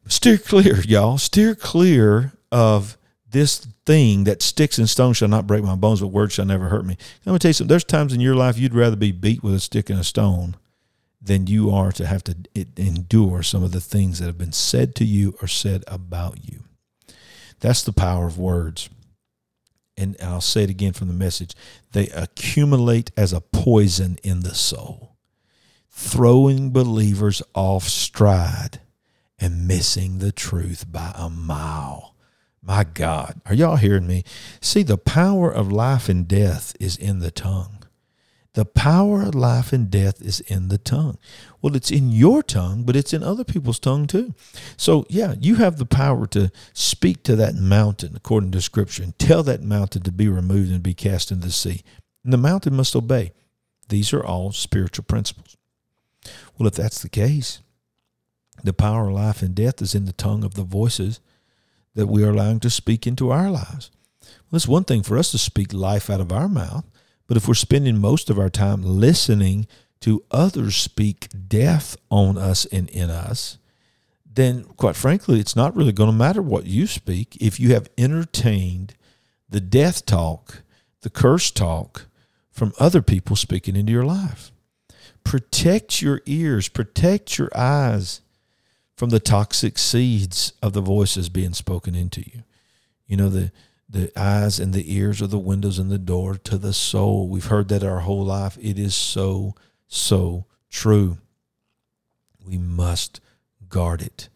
Steer 0.09 0.39
clear, 0.39 0.81
y'all. 0.83 1.19
Steer 1.19 1.55
clear 1.55 2.33
of 2.51 2.97
this 3.31 3.67
thing 3.85 4.25
that 4.25 4.43
sticks 4.43 4.79
and 4.79 4.89
stones 4.89 5.17
shall 5.17 5.29
not 5.29 5.47
break 5.47 5.63
my 5.63 5.75
bones, 5.75 6.01
but 6.01 6.09
words 6.09 6.35
shall 6.35 6.45
never 6.45 6.69
hurt 6.69 6.85
me. 6.85 6.97
Let 7.25 7.33
me 7.33 7.39
tell 7.39 7.49
you 7.49 7.55
something. 7.55 7.69
There's 7.69 7.85
times 7.85 8.13
in 8.13 8.21
your 8.21 8.37
life 8.37 8.59
you'd 8.59 8.75
rather 8.75 8.97
be 8.97 9.13
beat 9.13 9.43
with 9.43 9.55
a 9.55 9.61
stick 9.61 9.91
and 9.91 9.99
a 9.99 10.05
stone 10.05 10.57
than 11.21 11.47
you 11.47 11.71
are 11.71 11.93
to 11.93 12.07
have 12.07 12.23
to 12.25 12.37
endure 12.77 13.43
some 13.43 13.63
of 13.63 13.73
the 13.73 13.81
things 13.81 14.19
that 14.19 14.27
have 14.27 14.39
been 14.39 14.53
said 14.53 14.95
to 14.95 15.05
you 15.05 15.37
or 15.43 15.49
said 15.49 15.83
about 15.89 16.39
you. 16.45 16.65
That's 17.61 17.83
the 17.83 17.93
power 17.93 18.27
of 18.27 18.39
words. 18.39 18.89
And 19.97 20.17
I'll 20.23 20.41
say 20.43 20.65
it 20.65 20.71
again 20.71 20.93
from 20.93 21.09
the 21.09 21.15
message 21.15 21.55
they 21.93 22.09
accumulate 22.09 23.11
as 23.17 23.33
a 23.33 23.41
poison 23.41 24.19
in 24.23 24.41
the 24.41 24.55
soul, 24.55 25.17
throwing 25.91 26.71
believers 26.71 27.43
off 27.55 27.85
stride 27.85 28.81
and 29.39 29.67
missing 29.67 30.19
the 30.19 30.33
truth 30.33 30.91
by 30.91 31.13
a 31.15 31.31
mile. 31.31 32.15
My 32.67 32.83
God, 32.83 33.41
are 33.47 33.55
y'all 33.55 33.77
hearing 33.77 34.09
me? 34.09 34.25
See, 34.61 34.83
the 34.83 34.99
power 34.99 35.53
of 35.53 35.71
life 35.71 36.09
and 36.09 36.27
death 36.27 36.75
is 36.81 36.97
in 36.97 37.21
the 37.21 37.31
tongue. 37.31 37.85
The 38.55 38.65
power 38.65 39.23
of 39.23 39.37
life 39.37 39.73
and 39.73 39.89
death 39.89 40.21
is 40.21 40.41
in 40.41 40.67
the 40.67 40.79
tongue. 40.79 41.17
Well, 41.63 41.77
it's 41.77 41.93
in 41.93 42.11
your 42.11 42.43
tongue, 42.43 42.83
but 42.83 42.97
it's 42.97 43.13
in 43.13 43.23
other 43.23 43.45
people's 43.45 43.79
tongue 43.79 44.09
too. 44.09 44.35
So, 44.77 45.07
yeah, 45.09 45.35
you 45.39 45.57
have 45.57 45.77
the 45.77 45.87
power 45.87 46.27
to 46.29 46.51
speak 46.73 47.23
to 47.25 47.37
that 47.37 47.55
mountain 47.55 48.17
according 48.17 48.51
to 48.53 48.61
Scripture 48.61 49.05
and 49.05 49.17
tell 49.17 49.45
that 49.45 49.63
mountain 49.63 50.03
to 50.03 50.11
be 50.11 50.29
removed 50.29 50.73
and 50.73 50.83
be 50.83 50.95
cast 50.95 51.31
into 51.31 51.47
the 51.47 51.53
sea. 51.53 51.85
And 52.25 52.33
the 52.33 52.39
mountain 52.39 52.75
must 52.75 52.97
obey. 52.97 53.31
These 53.91 54.13
are 54.13 54.25
all 54.25 54.51
spiritual 54.51 55.05
principles. 55.05 55.57
Well, 56.59 56.67
if 56.67 56.75
that's 56.75 57.01
the 57.01 57.11
case, 57.11 57.61
the 58.65 58.73
power 58.73 59.07
of 59.07 59.15
life 59.15 59.41
and 59.41 59.55
death 59.55 59.81
is 59.81 59.95
in 59.95 60.07
the 60.07 60.13
tongue 60.13 60.43
of 60.43 60.55
the 60.55 60.65
voices 60.65 61.21
that 61.97 62.07
we 62.07 62.23
are 62.23 62.31
allowing 62.31 62.61
to 62.61 62.71
speak 62.71 63.07
into 63.07 63.31
our 63.31 63.51
lives. 63.51 63.91
Well, 64.23 64.59
it's 64.59 64.69
one 64.69 64.85
thing 64.85 65.03
for 65.03 65.19
us 65.19 65.33
to 65.33 65.39
speak 65.39 65.73
life 65.73 66.09
out 66.09 66.21
of 66.21 66.31
our 66.31 66.49
mouth. 66.49 66.85
But 67.27 67.37
if 67.37 67.49
we're 67.49 67.55
spending 67.55 67.99
most 67.99 68.31
of 68.31 68.39
our 68.39 68.51
time 68.51 68.83
listening 68.83 69.67
to 70.01 70.23
others 70.31 70.77
speak 70.77 71.29
death 71.49 71.97
on 72.11 72.39
us 72.39 72.67
and 72.67 72.89
in 72.91 73.11
us, 73.11 73.59
then 74.25 74.65
quite 74.77 74.95
frankly, 74.95 75.41
it's 75.41 75.57
not 75.57 75.75
really 75.75 75.91
going 75.91 76.11
to 76.11 76.17
matter 76.17 76.43
what 76.43 76.67
you 76.67 76.87
speak 76.87 77.37
if 77.41 77.59
you 77.59 77.73
have 77.73 77.89
entertained 77.99 78.95
the 79.49 79.61
death 79.61 80.05
talk, 80.05 80.63
the 81.01 81.11
curse 81.11 81.51
talk 81.51 82.07
from 82.51 82.73
other 82.79 83.01
people 83.01 83.37
speaking 83.37 83.75
into 83.75 83.93
your 83.93 84.05
life. 84.05 84.53
Protect 85.25 86.03
your 86.03 86.21
ears, 86.27 86.69
protect 86.69 87.39
your 87.39 87.51
eyes 87.57 88.21
from 88.97 89.11
the 89.11 89.21
toxic 89.21 89.79
seeds 89.79 90.53
of 90.63 90.73
the 90.73 90.81
voices 90.81 91.29
being 91.29 91.53
spoken 91.53 91.95
into 91.95 92.21
you. 92.21 92.43
You 93.07 93.17
know, 93.17 93.29
the 93.29 93.53
the 93.89 94.11
eyes 94.19 94.59
and 94.59 94.73
the 94.73 94.93
ears 94.95 95.23
are 95.23 95.29
the 95.29 95.39
windows 95.39 95.79
and 95.79 95.91
the 95.91 95.99
door 95.99 96.37
to 96.37 96.59
the 96.59 96.73
soul. 96.73 97.29
We've 97.29 97.47
heard 97.47 97.69
that 97.69 97.85
our 97.85 98.01
whole 98.01 98.25
life. 98.25 98.59
It 98.61 98.81
is 98.81 98.95
so, 98.95 99.55
so 99.87 100.47
true. 100.71 101.19
We 102.45 102.59
must 102.59 103.21
guard 103.69 104.03
it. 104.03 104.29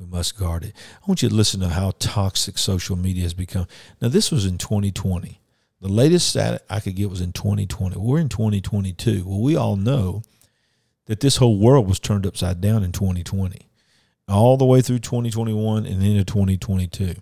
We 0.00 0.06
must 0.06 0.36
guard 0.36 0.64
it. 0.64 0.74
I 1.00 1.06
want 1.06 1.22
you 1.22 1.28
to 1.28 1.34
listen 1.34 1.60
to 1.60 1.68
how 1.68 1.92
toxic 2.00 2.58
social 2.58 2.96
media 2.96 3.22
has 3.22 3.32
become. 3.34 3.68
Now, 4.00 4.08
this 4.08 4.32
was 4.32 4.44
in 4.44 4.58
2020. 4.58 5.40
The 5.80 5.88
latest 5.88 6.30
stat 6.30 6.64
I 6.68 6.80
could 6.80 6.96
get 6.96 7.08
was 7.08 7.20
in 7.20 7.32
2020. 7.32 7.96
We're 7.96 8.18
in 8.18 8.28
2022. 8.28 9.22
Well, 9.24 9.40
we 9.40 9.54
all 9.54 9.76
know 9.76 10.22
that 11.04 11.20
this 11.20 11.36
whole 11.36 11.60
world 11.60 11.86
was 11.86 12.00
turned 12.00 12.26
upside 12.26 12.60
down 12.60 12.82
in 12.82 12.90
2020 12.90 13.66
all 14.28 14.56
the 14.56 14.64
way 14.64 14.80
through 14.80 14.98
2021 14.98 15.86
and 15.86 16.02
into 16.02 16.24
2022. 16.24 17.14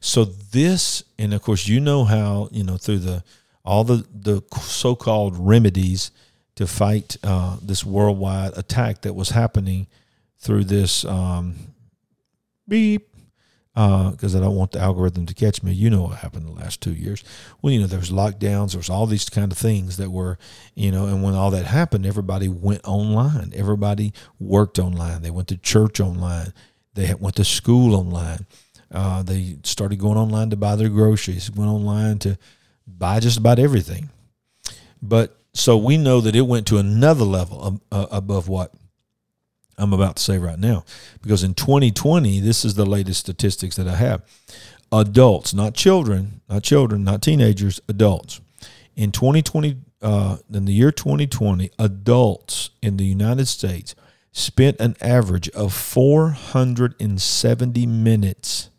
So 0.00 0.24
this, 0.24 1.02
and 1.18 1.34
of 1.34 1.42
course, 1.42 1.66
you 1.66 1.80
know 1.80 2.04
how 2.04 2.48
you 2.52 2.62
know 2.62 2.76
through 2.76 3.00
the 3.00 3.24
all 3.64 3.84
the 3.84 4.06
the 4.14 4.42
so-called 4.60 5.36
remedies 5.36 6.10
to 6.54 6.66
fight 6.66 7.16
uh, 7.22 7.56
this 7.60 7.84
worldwide 7.84 8.56
attack 8.56 9.02
that 9.02 9.14
was 9.14 9.30
happening 9.30 9.86
through 10.38 10.64
this 10.64 11.04
um, 11.04 11.56
beep 12.68 13.15
because 13.76 14.34
uh, 14.34 14.38
I 14.38 14.40
don't 14.40 14.56
want 14.56 14.72
the 14.72 14.80
algorithm 14.80 15.26
to 15.26 15.34
catch 15.34 15.62
me. 15.62 15.70
You 15.70 15.90
know 15.90 16.04
what 16.04 16.18
happened 16.20 16.46
the 16.46 16.52
last 16.52 16.80
two 16.80 16.94
years. 16.94 17.22
Well, 17.60 17.74
you 17.74 17.78
know, 17.78 17.86
there 17.86 17.98
was 17.98 18.10
lockdowns, 18.10 18.72
there 18.72 18.78
was 18.78 18.88
all 18.88 19.04
these 19.04 19.28
kind 19.28 19.52
of 19.52 19.58
things 19.58 19.98
that 19.98 20.10
were, 20.10 20.38
you 20.74 20.90
know, 20.90 21.04
and 21.04 21.22
when 21.22 21.34
all 21.34 21.50
that 21.50 21.66
happened, 21.66 22.06
everybody 22.06 22.48
went 22.48 22.80
online. 22.86 23.52
Everybody 23.54 24.14
worked 24.40 24.78
online. 24.78 25.20
They 25.20 25.30
went 25.30 25.48
to 25.48 25.58
church 25.58 26.00
online. 26.00 26.54
They 26.94 27.12
went 27.12 27.36
to 27.36 27.44
school 27.44 27.94
online. 27.94 28.46
Uh, 28.90 29.22
they 29.22 29.58
started 29.62 29.98
going 29.98 30.16
online 30.16 30.48
to 30.50 30.56
buy 30.56 30.74
their 30.76 30.88
groceries, 30.88 31.50
went 31.50 31.70
online 31.70 32.18
to 32.20 32.38
buy 32.86 33.20
just 33.20 33.36
about 33.36 33.58
everything. 33.58 34.08
But 35.02 35.38
so 35.52 35.76
we 35.76 35.98
know 35.98 36.22
that 36.22 36.34
it 36.34 36.46
went 36.46 36.66
to 36.68 36.78
another 36.78 37.24
level 37.24 37.82
uh, 37.92 38.06
above 38.10 38.48
what 38.48 38.72
I'm 39.78 39.92
about 39.92 40.16
to 40.16 40.22
say 40.22 40.38
right 40.38 40.58
now. 40.58 40.84
Because 41.22 41.44
in 41.44 41.54
2020, 41.54 42.40
this 42.40 42.64
is 42.64 42.74
the 42.74 42.86
latest 42.86 43.20
statistics 43.20 43.76
that 43.76 43.88
I 43.88 43.96
have. 43.96 44.22
Adults, 44.92 45.52
not 45.52 45.74
children, 45.74 46.40
not 46.48 46.62
children, 46.62 47.04
not 47.04 47.22
teenagers, 47.22 47.80
adults. 47.88 48.40
In 48.94 49.12
2020, 49.12 49.76
uh, 50.02 50.38
in 50.52 50.64
the 50.64 50.72
year 50.72 50.90
2020, 50.90 51.70
adults 51.78 52.70
in 52.82 52.96
the 52.96 53.04
United 53.04 53.46
States 53.48 53.94
spent 54.32 54.80
an 54.80 54.96
average 55.00 55.48
of 55.50 55.72
470 55.72 57.86
minutes 57.86 58.70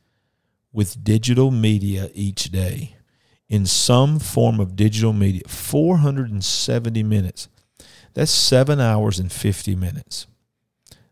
with 0.71 1.03
digital 1.03 1.51
media 1.51 2.09
each 2.13 2.51
day 2.51 2.95
in 3.49 3.65
some 3.65 4.19
form 4.19 4.59
of 4.59 4.75
digital 4.75 5.13
media. 5.13 5.41
470 5.47 7.03
minutes. 7.03 7.47
That's 8.13 8.31
seven 8.31 8.79
hours 8.79 9.19
and 9.19 9.31
50 9.31 9.75
minutes. 9.75 10.27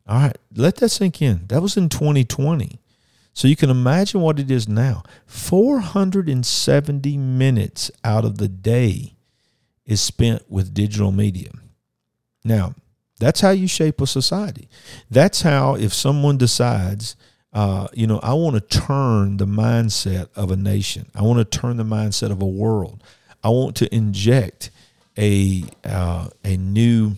All 0.07 0.19
right, 0.19 0.37
let 0.55 0.77
that 0.77 0.89
sink 0.89 1.21
in. 1.21 1.47
That 1.47 1.61
was 1.61 1.77
in 1.77 1.89
2020. 1.89 2.79
So 3.33 3.47
you 3.47 3.55
can 3.55 3.69
imagine 3.69 4.21
what 4.21 4.39
it 4.39 4.49
is 4.49 4.67
now. 4.67 5.03
470 5.25 7.17
minutes 7.17 7.91
out 8.03 8.23
of 8.23 8.37
the 8.37 8.47
day 8.47 9.15
is 9.85 9.99
spent 9.99 10.49
with 10.49 10.73
digital 10.73 11.11
media. 11.11 11.49
Now, 12.43 12.75
that's 13.19 13.41
how 13.41 13.51
you 13.51 13.67
shape 13.67 14.01
a 14.01 14.07
society. 14.07 14.69
That's 15.09 15.41
how, 15.41 15.75
if 15.75 15.93
someone 15.93 16.37
decides, 16.37 17.15
uh, 17.53 17.87
you 17.93 18.07
know, 18.07 18.19
I 18.21 18.33
want 18.33 18.55
to 18.55 18.79
turn 18.79 19.37
the 19.37 19.45
mindset 19.45 20.27
of 20.35 20.51
a 20.51 20.55
nation, 20.55 21.07
I 21.15 21.21
want 21.21 21.39
to 21.39 21.59
turn 21.59 21.77
the 21.77 21.83
mindset 21.83 22.31
of 22.31 22.41
a 22.41 22.47
world, 22.47 23.03
I 23.43 23.49
want 23.49 23.75
to 23.77 23.93
inject 23.93 24.71
a 25.17 25.63
uh, 25.83 26.29
a 26.43 26.57
new 26.57 27.15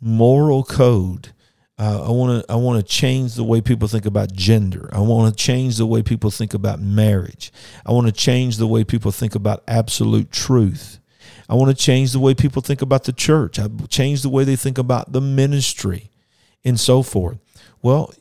moral 0.00 0.64
code. 0.64 1.32
Uh, 1.78 2.06
I 2.06 2.10
want 2.10 2.46
to 2.46 2.52
I 2.52 2.56
want 2.56 2.78
to 2.78 2.92
change 2.92 3.34
the 3.34 3.44
way 3.44 3.60
people 3.60 3.86
think 3.86 4.06
about 4.06 4.32
gender. 4.32 4.88
I 4.92 5.00
want 5.00 5.30
to 5.32 5.42
change 5.42 5.76
the 5.76 5.86
way 5.86 6.02
people 6.02 6.30
think 6.30 6.54
about 6.54 6.80
marriage. 6.80 7.52
I 7.84 7.92
want 7.92 8.06
to 8.06 8.12
change 8.12 8.56
the 8.56 8.66
way 8.66 8.82
people 8.82 9.10
think 9.10 9.34
about 9.34 9.62
absolute 9.68 10.32
truth. 10.32 11.00
I 11.48 11.54
want 11.54 11.76
to 11.76 11.82
change 11.82 12.12
the 12.12 12.18
way 12.18 12.34
people 12.34 12.62
think 12.62 12.80
about 12.80 13.04
the 13.04 13.12
church. 13.12 13.58
I 13.58 13.68
change 13.88 14.22
the 14.22 14.30
way 14.30 14.44
they 14.44 14.56
think 14.56 14.78
about 14.78 15.12
the 15.12 15.20
ministry 15.20 16.10
and 16.64 16.80
so 16.80 17.02
forth. 17.02 17.38
Well, 17.82 18.12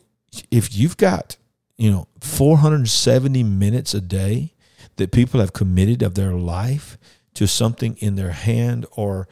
if 0.52 0.76
you've 0.76 0.98
got, 0.98 1.38
you 1.78 1.89
know, 1.89 2.08
470 2.22 3.41
minutes 3.44 3.94
a 3.94 4.02
day 4.02 4.54
that 4.98 5.12
people 5.12 5.39
have 5.39 5.54
committed 5.54 6.04
of 6.04 6.15
their 6.15 6.34
life 6.34 6.98
to 7.36 7.48
something 7.48 7.98
in 7.98 8.15
their 8.15 8.32
hand 8.32 8.86
or 8.91 9.28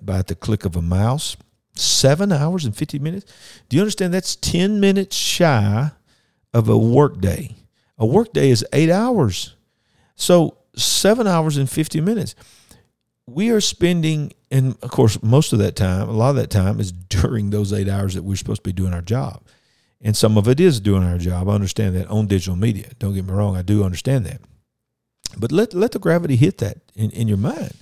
by 0.00 0.22
the 0.22 0.34
click 0.34 0.64
of 0.64 0.76
a 0.76 0.82
mouse, 0.82 1.36
seven 1.80 2.32
hours 2.32 2.64
and 2.64 2.76
50 2.76 2.98
minutes. 2.98 3.32
Do 3.68 3.76
you 3.76 3.82
understand 3.82 4.14
that's 4.14 4.36
10 4.36 4.80
minutes 4.80 5.16
shy 5.16 5.90
of 6.52 6.68
a 6.68 6.78
workday? 6.78 7.56
A 7.98 8.06
workday 8.06 8.50
is 8.50 8.64
eight 8.72 8.90
hours. 8.90 9.54
So 10.16 10.58
seven 10.76 11.26
hours 11.26 11.56
and 11.56 11.68
50 11.68 12.00
minutes 12.00 12.34
we 13.34 13.50
are 13.50 13.60
spending, 13.60 14.32
and 14.50 14.76
of 14.82 14.90
course, 14.90 15.22
most 15.22 15.52
of 15.52 15.60
that 15.60 15.76
time, 15.76 16.08
a 16.08 16.12
lot 16.12 16.30
of 16.30 16.36
that 16.36 16.50
time 16.50 16.80
is 16.80 16.92
during 17.10 17.50
those 17.50 17.72
eight 17.72 17.88
hours 17.88 18.14
that 18.14 18.22
we're 18.22 18.36
supposed 18.36 18.64
to 18.64 18.68
be 18.68 18.72
doing 18.72 18.92
our 18.92 19.02
job. 19.02 19.42
And 20.02 20.16
some 20.16 20.38
of 20.38 20.48
it 20.48 20.60
is 20.60 20.80
doing 20.80 21.02
our 21.02 21.18
job. 21.18 21.48
I 21.48 21.52
understand 21.52 21.94
that 21.96 22.08
on 22.08 22.26
digital 22.26 22.56
media. 22.56 22.90
Don't 22.98 23.14
get 23.14 23.26
me 23.26 23.32
wrong, 23.32 23.56
I 23.56 23.62
do 23.62 23.84
understand 23.84 24.26
that. 24.26 24.40
But 25.36 25.52
let, 25.52 25.74
let 25.74 25.92
the 25.92 25.98
gravity 25.98 26.36
hit 26.36 26.58
that 26.58 26.78
in, 26.94 27.10
in 27.10 27.28
your 27.28 27.36
mind 27.36 27.74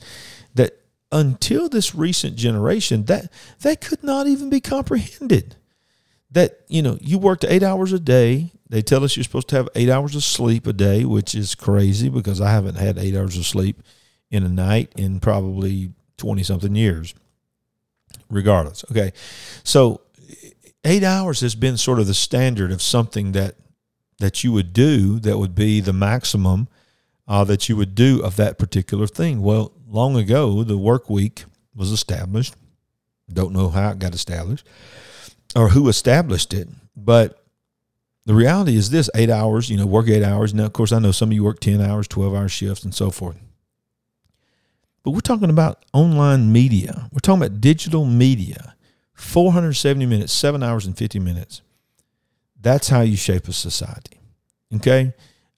until 1.11 1.69
this 1.69 1.95
recent 1.95 2.37
generation, 2.37 3.05
that 3.05 3.33
that 3.61 3.81
could 3.81 4.03
not 4.03 4.27
even 4.27 4.51
be 4.51 4.61
comprehended. 4.61 5.57
That, 6.31 6.61
you 6.69 6.83
know, 6.83 6.99
you 7.01 7.19
worked 7.19 7.45
eight 7.45 7.63
hours 7.63 7.93
a 7.93 7.99
day. 7.99 8.53
They 8.69 8.83
tell 8.83 9.03
us 9.03 9.17
you're 9.17 9.25
supposed 9.25 9.49
to 9.49 9.57
have 9.57 9.69
eight 9.75 9.89
hours 9.89 10.15
of 10.15 10.23
sleep 10.23 10.67
a 10.67 10.75
day, 10.75 11.07
which 11.07 11.35
is 11.35 11.55
crazy 11.55 12.11
because 12.11 12.41
I 12.41 12.51
haven't 12.51 12.77
had 12.77 12.99
eight 12.99 13.17
hours 13.17 13.39
of 13.39 13.47
sleep 13.47 13.83
in 14.31 14.45
a 14.45 14.49
night 14.49 14.93
in 14.97 15.21
probably 15.21 15.93
20 16.19 16.43
something 16.43 16.75
years, 16.75 17.15
regardless. 18.29 18.85
Okay. 18.91 19.13
So 19.65 20.03
eight 20.85 21.03
hours 21.03 21.41
has 21.41 21.55
been 21.55 21.79
sort 21.79 21.99
of 21.99 22.07
the 22.07 22.15
standard 22.15 22.71
of 22.71 22.83
something 22.83 23.33
that 23.33 23.55
that 24.19 24.43
you 24.43 24.53
would 24.53 24.73
do 24.73 25.21
that 25.21 25.39
would 25.39 25.55
be 25.55 25.81
the 25.81 25.93
maximum 25.93 26.67
uh, 27.29 27.45
that 27.45 27.69
you 27.69 27.77
would 27.77 27.95
do 27.95 28.21
of 28.23 28.37
that 28.37 28.59
particular 28.59 29.07
thing. 29.07 29.41
Well, 29.41 29.73
long 29.89 30.17
ago, 30.17 30.63
the 30.63 30.79
work 30.79 31.09
week 31.09 31.45
was 31.75 31.91
established. 31.91 32.55
Don't 33.33 33.53
know 33.53 33.69
how 33.69 33.91
it 33.91 33.99
got 33.99 34.15
established 34.15 34.67
or 35.57 35.71
who 35.71 35.89
established 35.89 36.55
it, 36.55 36.69
but 36.97 37.45
the 38.27 38.35
reality 38.35 38.77
is 38.77 38.91
this 38.91 39.09
eight 39.15 39.31
hours, 39.31 39.71
you 39.71 39.77
know, 39.77 39.87
work 39.87 40.09
eight 40.09 40.23
hours. 40.23 40.53
Now, 40.53 40.67
of 40.67 40.73
course, 40.73 40.93
I 40.93 40.99
know 40.99 41.13
some 41.13 41.31
of 41.31 41.33
you 41.33 41.45
work 41.45 41.61
10 41.61 41.81
hours, 41.81 42.07
12 42.09 42.35
hour 42.35 42.49
shifts, 42.49 42.85
and 42.85 42.95
so 42.95 43.11
forth. 43.11 43.39
But 45.03 45.13
we're 45.13 45.21
talking 45.21 45.51
about 45.51 45.85
online 45.95 46.53
media. 46.53 47.09
We're 47.13 47.21
talking 47.21 47.43
about 47.43 47.61
digital 47.61 48.05
media. 48.05 48.75
470 49.15 50.07
minutes, 50.07 50.33
seven 50.33 50.63
hours 50.63 50.87
and 50.87 50.97
50 50.97 51.19
minutes. 51.19 51.63
That's 52.61 52.89
how 52.89 53.01
you 53.01 53.17
shape 53.17 53.49
a 53.49 53.53
society. 53.53 54.21
Okay? 54.75 55.15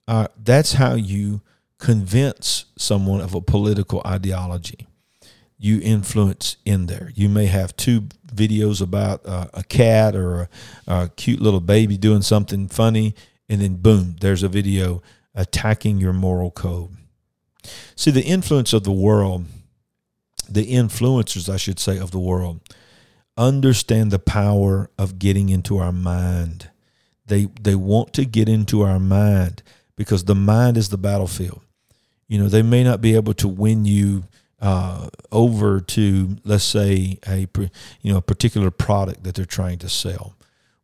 Uh, 0.06 0.28
that's 0.42 0.74
how 0.74 0.94
you 0.94 1.42
convince 1.80 2.66
someone 2.76 3.20
of 3.20 3.34
a 3.34 3.40
political 3.40 4.02
ideology. 4.06 4.86
You 5.58 5.80
influence 5.82 6.56
in 6.64 6.86
there. 6.86 7.10
You 7.14 7.28
may 7.28 7.46
have 7.46 7.76
two 7.76 8.02
videos 8.26 8.80
about 8.80 9.26
uh, 9.26 9.48
a 9.52 9.64
cat 9.64 10.14
or 10.14 10.42
a, 10.42 10.48
a 10.86 11.08
cute 11.16 11.40
little 11.40 11.60
baby 11.60 11.96
doing 11.96 12.22
something 12.22 12.68
funny, 12.68 13.14
and 13.48 13.60
then 13.60 13.76
boom, 13.76 14.16
there's 14.20 14.42
a 14.42 14.48
video 14.48 15.02
attacking 15.34 15.98
your 15.98 16.12
moral 16.12 16.50
code. 16.50 16.96
See, 17.96 18.10
the 18.10 18.24
influence 18.24 18.72
of 18.72 18.84
the 18.84 18.92
world, 18.92 19.46
the 20.48 20.72
influencers, 20.72 21.52
I 21.52 21.56
should 21.56 21.78
say, 21.78 21.98
of 21.98 22.10
the 22.10 22.18
world, 22.18 22.60
understand 23.36 24.10
the 24.10 24.18
power 24.18 24.90
of 24.98 25.18
getting 25.18 25.48
into 25.48 25.78
our 25.78 25.92
mind. 25.92 26.70
They, 27.26 27.46
they 27.60 27.74
want 27.74 28.12
to 28.14 28.24
get 28.24 28.48
into 28.48 28.82
our 28.82 28.98
mind 28.98 29.62
because 29.96 30.24
the 30.24 30.34
mind 30.34 30.76
is 30.76 30.88
the 30.88 30.98
battlefield. 30.98 31.60
You 32.30 32.38
know, 32.38 32.48
they 32.48 32.62
may 32.62 32.84
not 32.84 33.00
be 33.00 33.16
able 33.16 33.34
to 33.34 33.48
win 33.48 33.84
you 33.84 34.22
uh, 34.60 35.08
over 35.32 35.80
to, 35.80 36.36
let's 36.44 36.62
say, 36.62 37.18
a 37.26 37.48
you 38.02 38.12
know 38.12 38.18
a 38.18 38.22
particular 38.22 38.70
product 38.70 39.24
that 39.24 39.34
they're 39.34 39.44
trying 39.44 39.78
to 39.78 39.88
sell. 39.88 40.36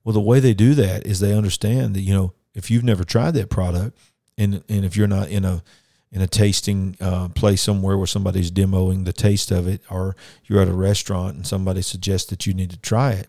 Well, 0.03 0.13
the 0.13 0.21
way 0.21 0.41
they 0.41 0.55
do 0.55 0.75
that 0.75 1.07
is 1.07 1.21
they 1.21 1.33
understand 1.33 1.95
that 1.95 2.01
you 2.01 2.13
know 2.13 2.33
if 2.53 2.69
you've 2.69 2.83
never 2.83 3.05
tried 3.05 3.35
that 3.35 3.49
product, 3.49 3.97
and 4.37 4.65
and 4.69 4.85
if 4.85 4.97
you're 4.97 5.07
not 5.07 5.29
in 5.29 5.45
a 5.45 5.63
in 6.11 6.21
a 6.21 6.27
tasting 6.27 6.97
uh, 7.01 7.29
place 7.29 7.63
somewhere 7.63 7.97
where 7.97 8.09
somebody's 8.09 8.51
demoing 8.51 9.05
the 9.05 9.13
taste 9.13 9.53
of 9.53 9.69
it, 9.69 9.83
or 9.89 10.17
you're 10.47 10.61
at 10.61 10.69
a 10.69 10.75
restaurant 10.75 11.37
and 11.37 11.47
somebody 11.47 11.81
suggests 11.81 12.29
that 12.31 12.45
you 12.45 12.55
need 12.55 12.71
to 12.71 12.79
try 12.79 13.13
it. 13.13 13.29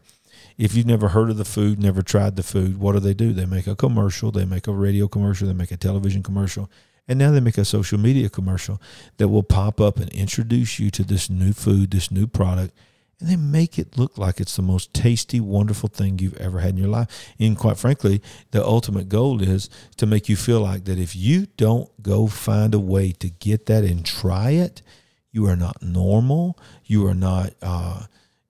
If 0.57 0.73
you've 0.73 0.87
never 0.87 1.09
heard 1.09 1.29
of 1.29 1.37
the 1.37 1.45
food, 1.45 1.79
never 1.79 2.01
tried 2.01 2.35
the 2.35 2.41
food, 2.41 2.79
what 2.79 2.93
do 2.93 2.99
they 2.99 3.13
do? 3.13 3.31
They 3.31 3.45
make 3.45 3.67
a 3.67 3.75
commercial, 3.75 4.31
they 4.31 4.45
make 4.45 4.65
a 4.65 4.71
radio 4.71 5.07
commercial, 5.07 5.47
they 5.47 5.53
make 5.53 5.71
a 5.71 5.77
television 5.77 6.23
commercial, 6.23 6.67
and 7.07 7.17
now 7.19 7.31
they 7.31 7.39
make 7.39 7.57
a 7.57 7.65
social 7.65 7.97
media 7.97 8.29
commercial 8.29 8.81
that 9.17 9.29
will 9.29 9.43
pop 9.43 9.79
up 9.79 9.97
and 9.97 10.09
introduce 10.09 10.79
you 10.79 10.89
to 10.91 11.03
this 11.03 11.29
new 11.29 11.53
food, 11.53 11.91
this 11.91 12.11
new 12.11 12.27
product, 12.27 12.73
and 13.19 13.29
they 13.29 13.35
make 13.35 13.79
it 13.79 13.97
look 13.97 14.17
like 14.17 14.39
it's 14.39 14.55
the 14.55 14.61
most 14.61 14.93
tasty, 14.93 15.39
wonderful 15.39 15.89
thing 15.89 16.19
you've 16.19 16.37
ever 16.37 16.59
had 16.59 16.71
in 16.71 16.77
your 16.77 16.87
life. 16.87 17.33
And 17.39 17.57
quite 17.57 17.77
frankly, 17.77 18.21
the 18.51 18.63
ultimate 18.63 19.09
goal 19.09 19.41
is 19.41 19.69
to 19.97 20.05
make 20.05 20.29
you 20.29 20.35
feel 20.35 20.61
like 20.61 20.85
that 20.85 20.99
if 20.99 21.15
you 21.15 21.47
don't 21.57 21.89
go 22.03 22.27
find 22.27 22.75
a 22.75 22.79
way 22.79 23.11
to 23.13 23.29
get 23.29 23.65
that 23.65 23.83
and 23.83 24.05
try 24.05 24.51
it, 24.51 24.83
you 25.31 25.47
are 25.47 25.55
not 25.55 25.81
normal. 25.81 26.59
You 26.85 27.07
are 27.07 27.15
not 27.15 27.53
uh, 27.61 28.03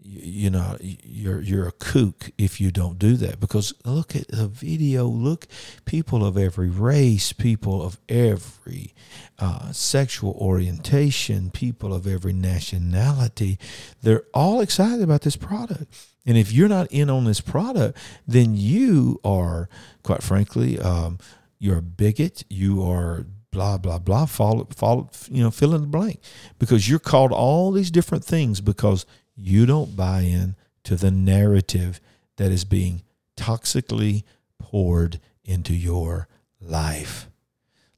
you 0.10 0.50
know 0.50 0.78
you're 0.80 1.42
you're 1.42 1.68
a 1.68 1.72
kook 1.74 2.32
if 2.38 2.62
you 2.62 2.72
don't 2.72 2.98
do 2.98 3.16
that. 3.18 3.40
Because 3.40 3.74
look 3.84 4.16
at 4.16 4.30
the 4.30 4.48
video 4.48 5.06
look 5.06 5.48
people 5.86 6.26
of 6.26 6.38
every 6.38 6.70
race 6.70 7.34
people 7.34 7.84
of 7.84 8.00
every 8.08 8.94
uh, 9.38 9.72
sexual 9.72 10.32
orientation 10.40 11.50
people 11.52 11.94
of 11.94 12.08
every 12.08 12.34
nationality 12.34 13.60
they're 14.02 14.24
all 14.34 14.62
excited 14.62 15.02
about 15.02 15.22
this 15.22 15.36
product. 15.36 15.94
And 16.26 16.38
if 16.38 16.52
you're 16.52 16.70
not 16.70 16.88
in 16.92 17.10
on 17.10 17.26
this 17.26 17.42
product 17.42 17.98
then 18.26 18.56
you 18.56 19.20
are 19.26 19.68
quite 20.04 20.24
frankly 20.24 20.80
um, 20.80 21.18
you're 21.60 21.80
a 21.80 21.82
bigot 21.82 22.46
you 22.50 22.82
are 22.82 23.26
blah 23.52 23.78
blah 23.78 24.00
blah 24.00 24.26
follow 24.26 24.68
follow 24.74 25.10
you 25.30 25.44
know 25.44 25.52
fill 25.52 25.76
in 25.76 25.82
the 25.82 25.88
blank. 25.88 26.22
Because 26.60 26.90
you're 26.90 27.00
called 27.00 27.34
all 27.34 27.72
these 27.72 27.92
different 27.92 28.24
things 28.24 28.62
because 28.62 29.06
you 29.38 29.66
don't 29.66 29.96
buy 29.96 30.22
in 30.22 30.56
to 30.84 30.96
the 30.96 31.12
narrative 31.12 32.02
that 32.38 32.52
is 32.52 32.66
being 32.66 33.04
toxically 33.36 34.24
poured 34.60 35.20
into 35.46 35.74
your 35.74 36.28
life. 36.60 37.28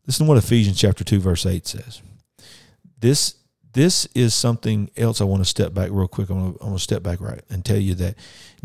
Listen 0.05 0.25
to 0.25 0.29
what 0.29 0.37
Ephesians 0.37 0.79
chapter 0.79 1.03
2 1.03 1.19
verse 1.19 1.45
8 1.45 1.65
says. 1.65 2.01
This 2.99 3.35
this 3.73 4.07
is 4.15 4.33
something 4.33 4.89
else 4.97 5.21
I 5.21 5.25
want 5.25 5.43
to 5.43 5.49
step 5.49 5.73
back 5.73 5.89
real 5.91 6.07
quick. 6.07 6.31
I 6.31 6.33
want 6.33 6.59
to, 6.59 6.79
step 6.79 7.03
back 7.03 7.21
right 7.21 7.41
and 7.49 7.63
tell 7.63 7.77
you 7.77 7.93
that 7.95 8.15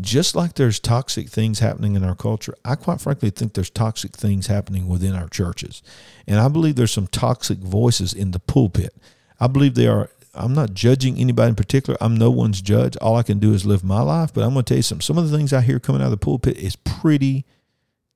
just 0.01 0.35
like 0.35 0.55
there's 0.55 0.79
toxic 0.79 1.29
things 1.29 1.59
happening 1.59 1.95
in 1.95 2.03
our 2.03 2.15
culture, 2.15 2.55
I 2.65 2.75
quite 2.75 3.01
frankly 3.01 3.29
think 3.29 3.53
there's 3.53 3.69
toxic 3.69 4.15
things 4.15 4.47
happening 4.47 4.87
within 4.87 5.13
our 5.13 5.29
churches. 5.29 5.83
And 6.25 6.39
I 6.39 6.47
believe 6.47 6.75
there's 6.75 6.91
some 6.91 7.07
toxic 7.07 7.59
voices 7.59 8.13
in 8.13 8.31
the 8.31 8.39
pulpit. 8.39 8.95
I 9.39 9.47
believe 9.47 9.75
there 9.75 9.95
are 9.95 10.09
I'm 10.35 10.53
not 10.53 10.73
judging 10.73 11.17
anybody 11.17 11.49
in 11.49 11.55
particular. 11.55 11.97
I'm 12.01 12.15
no 12.15 12.29
one's 12.29 12.61
judge. 12.61 12.97
All 12.97 13.15
I 13.15 13.23
can 13.23 13.39
do 13.39 13.53
is 13.53 13.65
live 13.65 13.83
my 13.83 14.01
life. 14.01 14.33
But 14.33 14.43
I'm 14.43 14.53
going 14.53 14.65
to 14.65 14.69
tell 14.69 14.77
you 14.77 14.83
something. 14.83 15.03
Some 15.03 15.17
of 15.17 15.29
the 15.29 15.37
things 15.37 15.53
I 15.53 15.61
hear 15.61 15.79
coming 15.79 16.01
out 16.01 16.05
of 16.05 16.11
the 16.11 16.17
pulpit 16.17 16.57
is 16.57 16.75
pretty 16.75 17.45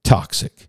toxic 0.04 0.68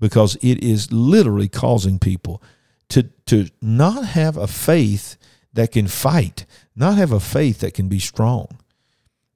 because 0.00 0.36
it 0.36 0.62
is 0.62 0.92
literally 0.92 1.48
causing 1.48 1.98
people 1.98 2.42
to 2.88 3.04
to 3.26 3.48
not 3.60 4.04
have 4.04 4.36
a 4.36 4.46
faith 4.46 5.16
that 5.52 5.72
can 5.72 5.88
fight, 5.88 6.46
not 6.76 6.96
have 6.96 7.12
a 7.12 7.20
faith 7.20 7.60
that 7.60 7.74
can 7.74 7.88
be 7.88 7.98
strong. 7.98 8.58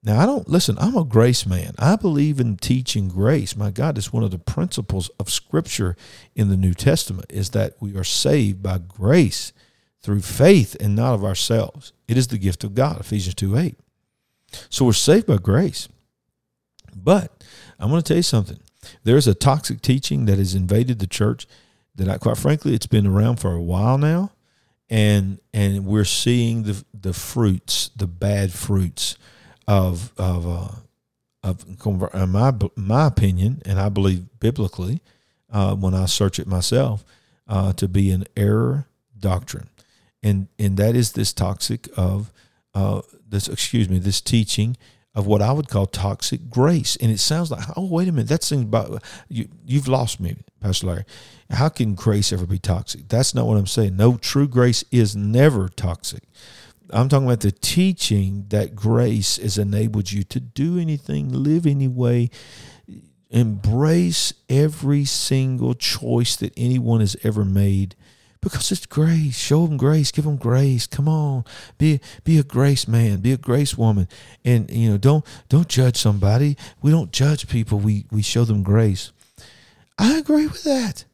Now, 0.02 0.18
I 0.18 0.26
don't 0.26 0.48
listen, 0.48 0.78
I'm 0.78 0.96
a 0.96 1.04
grace 1.04 1.44
man. 1.44 1.74
I 1.78 1.96
believe 1.96 2.40
in 2.40 2.56
teaching 2.56 3.08
grace. 3.08 3.56
My 3.56 3.70
God, 3.70 3.98
it's 3.98 4.12
one 4.12 4.22
of 4.22 4.30
the 4.30 4.38
principles 4.38 5.10
of 5.18 5.28
Scripture 5.28 5.96
in 6.34 6.48
the 6.48 6.56
New 6.56 6.72
Testament 6.72 7.26
is 7.30 7.50
that 7.50 7.74
we 7.80 7.94
are 7.96 8.04
saved 8.04 8.62
by 8.62 8.78
grace 8.78 9.52
through 10.02 10.20
faith 10.22 10.76
and 10.80 10.96
not 10.96 11.14
of 11.14 11.24
ourselves. 11.24 11.92
It 12.08 12.16
is 12.16 12.28
the 12.28 12.38
gift 12.38 12.64
of 12.64 12.74
God, 12.74 13.00
Ephesians 13.00 13.34
2 13.34 13.56
8. 13.56 13.78
So 14.68 14.84
we're 14.84 14.92
saved 14.92 15.26
by 15.26 15.36
grace. 15.36 15.88
But 16.94 17.44
I'm 17.78 17.90
going 17.90 18.02
to 18.02 18.06
tell 18.06 18.16
you 18.16 18.22
something. 18.22 18.58
There's 19.04 19.28
a 19.28 19.34
toxic 19.34 19.80
teaching 19.80 20.26
that 20.26 20.38
has 20.38 20.54
invaded 20.54 20.98
the 20.98 21.06
church 21.06 21.46
that, 21.94 22.08
I, 22.08 22.18
quite 22.18 22.38
frankly, 22.38 22.74
it's 22.74 22.86
been 22.86 23.06
around 23.06 23.36
for 23.36 23.52
a 23.52 23.60
while 23.60 23.98
now, 23.98 24.32
and 24.88 25.38
and 25.52 25.84
we're 25.84 26.04
seeing 26.04 26.64
the 26.64 26.84
the 26.92 27.12
fruits, 27.12 27.90
the 27.94 28.06
bad 28.06 28.52
fruits 28.52 29.16
of 29.68 30.12
of 30.16 30.46
uh, 30.46 30.68
of 31.42 31.64
in 32.14 32.30
my 32.30 32.52
my 32.76 33.06
opinion, 33.06 33.62
and 33.64 33.78
I 33.78 33.88
believe 33.88 34.24
biblically, 34.40 35.00
uh, 35.50 35.74
when 35.74 35.94
I 35.94 36.06
search 36.06 36.38
it 36.38 36.46
myself, 36.46 37.04
uh, 37.46 37.72
to 37.74 37.86
be 37.86 38.10
an 38.10 38.24
error 38.36 38.86
doctrine, 39.18 39.68
and 40.22 40.48
and 40.58 40.76
that 40.76 40.94
is 40.94 41.12
this 41.12 41.32
toxic 41.32 41.88
of 41.96 42.32
uh, 42.74 43.02
this 43.28 43.48
excuse 43.48 43.88
me 43.88 43.98
this 43.98 44.20
teaching 44.20 44.76
of 45.14 45.26
what 45.26 45.42
I 45.42 45.52
would 45.52 45.68
call 45.68 45.86
toxic 45.86 46.50
grace. 46.50 46.96
And 46.96 47.10
it 47.10 47.18
sounds 47.18 47.50
like, 47.50 47.64
oh, 47.76 47.86
wait 47.86 48.08
a 48.08 48.12
minute, 48.12 48.28
that 48.28 48.44
seems 48.44 48.62
about 48.62 49.02
you. 49.28 49.48
You've 49.66 49.88
lost 49.88 50.20
me, 50.20 50.36
Pastor 50.60 50.86
Larry. 50.86 51.04
How 51.50 51.68
can 51.68 51.94
grace 51.94 52.32
ever 52.32 52.46
be 52.46 52.58
toxic? 52.58 53.08
That's 53.08 53.34
not 53.34 53.46
what 53.46 53.56
I'm 53.56 53.66
saying. 53.66 53.96
No, 53.96 54.16
true 54.16 54.46
grace 54.46 54.84
is 54.92 55.16
never 55.16 55.68
toxic. 55.68 56.22
I'm 56.90 57.08
talking 57.08 57.26
about 57.26 57.40
the 57.40 57.52
teaching 57.52 58.46
that 58.48 58.74
grace 58.74 59.36
has 59.36 59.58
enabled 59.58 60.10
you 60.10 60.22
to 60.24 60.40
do 60.40 60.78
anything, 60.78 61.32
live 61.32 61.66
any 61.66 61.88
way, 61.88 62.30
embrace 63.30 64.32
every 64.48 65.04
single 65.04 65.74
choice 65.74 66.36
that 66.36 66.52
anyone 66.56 67.00
has 67.00 67.16
ever 67.22 67.44
made 67.44 67.94
because 68.40 68.72
it's 68.72 68.86
grace. 68.86 69.36
Show 69.36 69.66
them 69.66 69.76
grace. 69.76 70.10
Give 70.10 70.24
them 70.24 70.36
grace. 70.36 70.86
Come 70.86 71.08
on, 71.08 71.44
be 71.78 72.00
be 72.24 72.38
a 72.38 72.42
grace 72.42 72.88
man. 72.88 73.18
Be 73.20 73.32
a 73.32 73.36
grace 73.36 73.76
woman. 73.76 74.08
And 74.44 74.70
you 74.70 74.90
know, 74.90 74.98
don't 74.98 75.24
don't 75.48 75.68
judge 75.68 75.96
somebody. 75.96 76.56
We 76.82 76.90
don't 76.90 77.12
judge 77.12 77.48
people. 77.48 77.78
We 77.78 78.06
we 78.10 78.22
show 78.22 78.44
them 78.44 78.62
grace. 78.62 79.12
I 79.98 80.18
agree 80.18 80.46
with 80.46 80.64
that. 80.64 81.04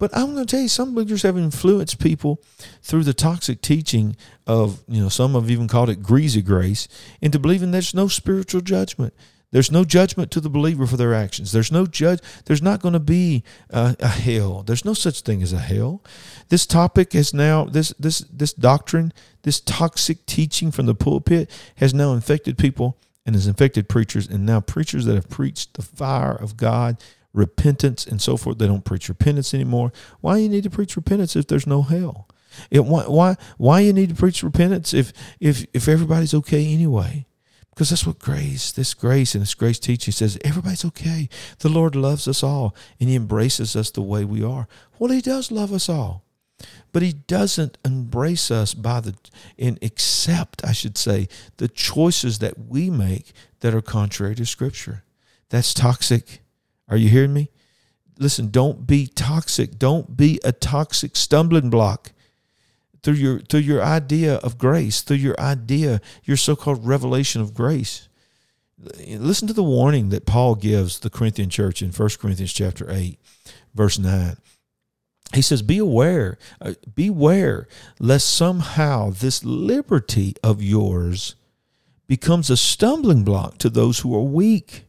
But 0.00 0.16
I'm 0.16 0.32
going 0.32 0.46
to 0.46 0.50
tell 0.50 0.62
you, 0.62 0.68
some 0.68 0.94
leaders 0.94 1.22
have 1.24 1.36
influenced 1.36 1.98
people 1.98 2.40
through 2.80 3.04
the 3.04 3.12
toxic 3.12 3.60
teaching 3.60 4.16
of, 4.46 4.82
you 4.88 5.02
know, 5.02 5.10
some 5.10 5.34
have 5.34 5.50
even 5.50 5.68
called 5.68 5.90
it 5.90 6.02
greasy 6.02 6.40
grace, 6.40 6.88
into 7.20 7.38
believing 7.38 7.70
there's 7.70 7.92
no 7.92 8.08
spiritual 8.08 8.62
judgment. 8.62 9.12
There's 9.52 9.72
no 9.72 9.84
judgment 9.84 10.30
to 10.32 10.40
the 10.40 10.50
believer 10.50 10.86
for 10.86 10.96
their 10.96 11.12
actions. 11.12 11.50
There's 11.50 11.72
no 11.72 11.86
judge. 11.86 12.20
There's 12.44 12.62
not 12.62 12.80
going 12.80 12.92
to 12.92 13.00
be 13.00 13.42
a, 13.68 13.96
a, 13.98 14.08
hell. 14.08 14.62
There's 14.62 14.84
no 14.84 14.94
such 14.94 15.22
thing 15.22 15.42
as 15.42 15.52
a 15.52 15.58
hell. 15.58 16.04
This 16.48 16.66
topic 16.66 17.14
is 17.14 17.34
now 17.34 17.64
this 17.64 17.88
this 17.98 18.20
this 18.20 18.52
doctrine, 18.52 19.12
this 19.42 19.60
toxic 19.60 20.24
teaching 20.26 20.70
from 20.70 20.86
the 20.86 20.94
pulpit 20.94 21.50
has 21.76 21.92
now 21.92 22.12
infected 22.12 22.58
people 22.58 22.96
and 23.26 23.34
has 23.34 23.46
infected 23.48 23.88
preachers, 23.88 24.28
and 24.28 24.46
now 24.46 24.60
preachers 24.60 25.04
that 25.06 25.14
have 25.14 25.28
preached 25.28 25.74
the 25.74 25.82
fire 25.82 26.32
of 26.32 26.56
God, 26.56 27.02
repentance, 27.32 28.06
and 28.06 28.22
so 28.22 28.36
forth. 28.36 28.58
They 28.58 28.66
don't 28.66 28.84
preach 28.84 29.08
repentance 29.08 29.52
anymore. 29.52 29.92
Why 30.20 30.36
do 30.36 30.42
you 30.42 30.48
need 30.48 30.64
to 30.64 30.70
preach 30.70 30.96
repentance 30.96 31.34
if 31.34 31.48
there's 31.48 31.66
no 31.66 31.82
hell? 31.82 32.28
It, 32.70 32.84
why 32.84 33.02
why 33.02 33.36
why 33.58 33.80
you 33.80 33.92
need 33.92 34.10
to 34.10 34.14
preach 34.14 34.44
repentance 34.44 34.94
if 34.94 35.12
if 35.40 35.66
if 35.74 35.88
everybody's 35.88 36.34
okay 36.34 36.72
anyway? 36.72 37.26
Because 37.80 37.88
that's 37.88 38.06
what 38.06 38.18
grace, 38.18 38.72
this 38.72 38.92
grace 38.92 39.34
and 39.34 39.40
this 39.40 39.54
grace 39.54 39.78
teaching 39.78 40.12
says 40.12 40.36
everybody's 40.44 40.84
okay. 40.84 41.30
The 41.60 41.70
Lord 41.70 41.96
loves 41.96 42.28
us 42.28 42.42
all 42.42 42.76
and 43.00 43.08
He 43.08 43.14
embraces 43.14 43.74
us 43.74 43.90
the 43.90 44.02
way 44.02 44.22
we 44.22 44.44
are. 44.44 44.68
Well, 44.98 45.10
He 45.10 45.22
does 45.22 45.50
love 45.50 45.72
us 45.72 45.88
all. 45.88 46.22
But 46.92 47.00
he 47.00 47.14
doesn't 47.14 47.78
embrace 47.82 48.50
us 48.50 48.74
by 48.74 49.00
the 49.00 49.14
and 49.58 49.78
accept, 49.80 50.62
I 50.62 50.72
should 50.72 50.98
say, 50.98 51.26
the 51.56 51.68
choices 51.68 52.40
that 52.40 52.58
we 52.58 52.90
make 52.90 53.32
that 53.60 53.74
are 53.74 53.80
contrary 53.80 54.34
to 54.34 54.44
Scripture. 54.44 55.02
That's 55.48 55.72
toxic. 55.72 56.42
Are 56.86 56.98
you 56.98 57.08
hearing 57.08 57.32
me? 57.32 57.48
Listen, 58.18 58.50
don't 58.50 58.86
be 58.86 59.06
toxic. 59.06 59.78
Don't 59.78 60.18
be 60.18 60.38
a 60.44 60.52
toxic 60.52 61.16
stumbling 61.16 61.70
block 61.70 62.12
through 63.02 63.14
your 63.14 63.38
through 63.40 63.60
your 63.60 63.82
idea 63.82 64.36
of 64.36 64.58
grace, 64.58 65.02
through 65.02 65.16
your 65.16 65.38
idea, 65.40 66.00
your 66.24 66.36
so-called 66.36 66.86
revelation 66.86 67.40
of 67.40 67.54
grace. 67.54 68.08
Listen 69.06 69.46
to 69.46 69.54
the 69.54 69.62
warning 69.62 70.08
that 70.08 70.24
Paul 70.24 70.54
gives 70.54 71.00
the 71.00 71.10
Corinthian 71.10 71.50
church 71.50 71.82
in 71.82 71.92
1 71.92 72.08
Corinthians 72.18 72.52
chapter 72.52 72.90
8, 72.90 73.18
verse 73.74 73.98
9. 73.98 74.36
He 75.34 75.42
says, 75.42 75.62
Be 75.62 75.78
aware, 75.78 76.38
uh, 76.60 76.74
beware, 76.94 77.68
lest 77.98 78.28
somehow 78.28 79.10
this 79.10 79.44
liberty 79.44 80.34
of 80.42 80.62
yours 80.62 81.34
becomes 82.06 82.50
a 82.50 82.56
stumbling 82.56 83.22
block 83.22 83.58
to 83.58 83.70
those 83.70 84.00
who 84.00 84.14
are 84.16 84.22
weak. 84.22 84.86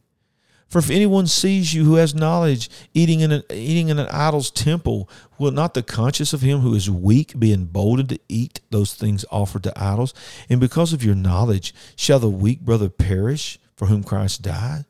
For 0.71 0.79
if 0.79 0.89
anyone 0.89 1.27
sees 1.27 1.73
you 1.73 1.83
who 1.83 1.95
has 1.95 2.15
knowledge 2.15 2.69
eating 2.93 3.19
in 3.19 3.33
an, 3.33 3.43
eating 3.51 3.89
in 3.89 3.99
an 3.99 4.07
idol's 4.07 4.49
temple, 4.49 5.09
will 5.37 5.51
not 5.51 5.73
the 5.73 5.83
conscience 5.83 6.31
of 6.31 6.39
him 6.39 6.59
who 6.59 6.73
is 6.73 6.89
weak 6.89 7.37
be 7.37 7.51
emboldened 7.51 8.07
to 8.07 8.19
eat 8.29 8.61
those 8.69 8.93
things 8.93 9.25
offered 9.29 9.63
to 9.63 9.73
idols? 9.75 10.13
And 10.49 10.61
because 10.61 10.93
of 10.93 11.03
your 11.03 11.13
knowledge, 11.13 11.75
shall 11.97 12.19
the 12.19 12.29
weak 12.29 12.61
brother 12.61 12.87
perish 12.87 13.59
for 13.75 13.87
whom 13.87 14.01
Christ 14.01 14.43
died? 14.43 14.85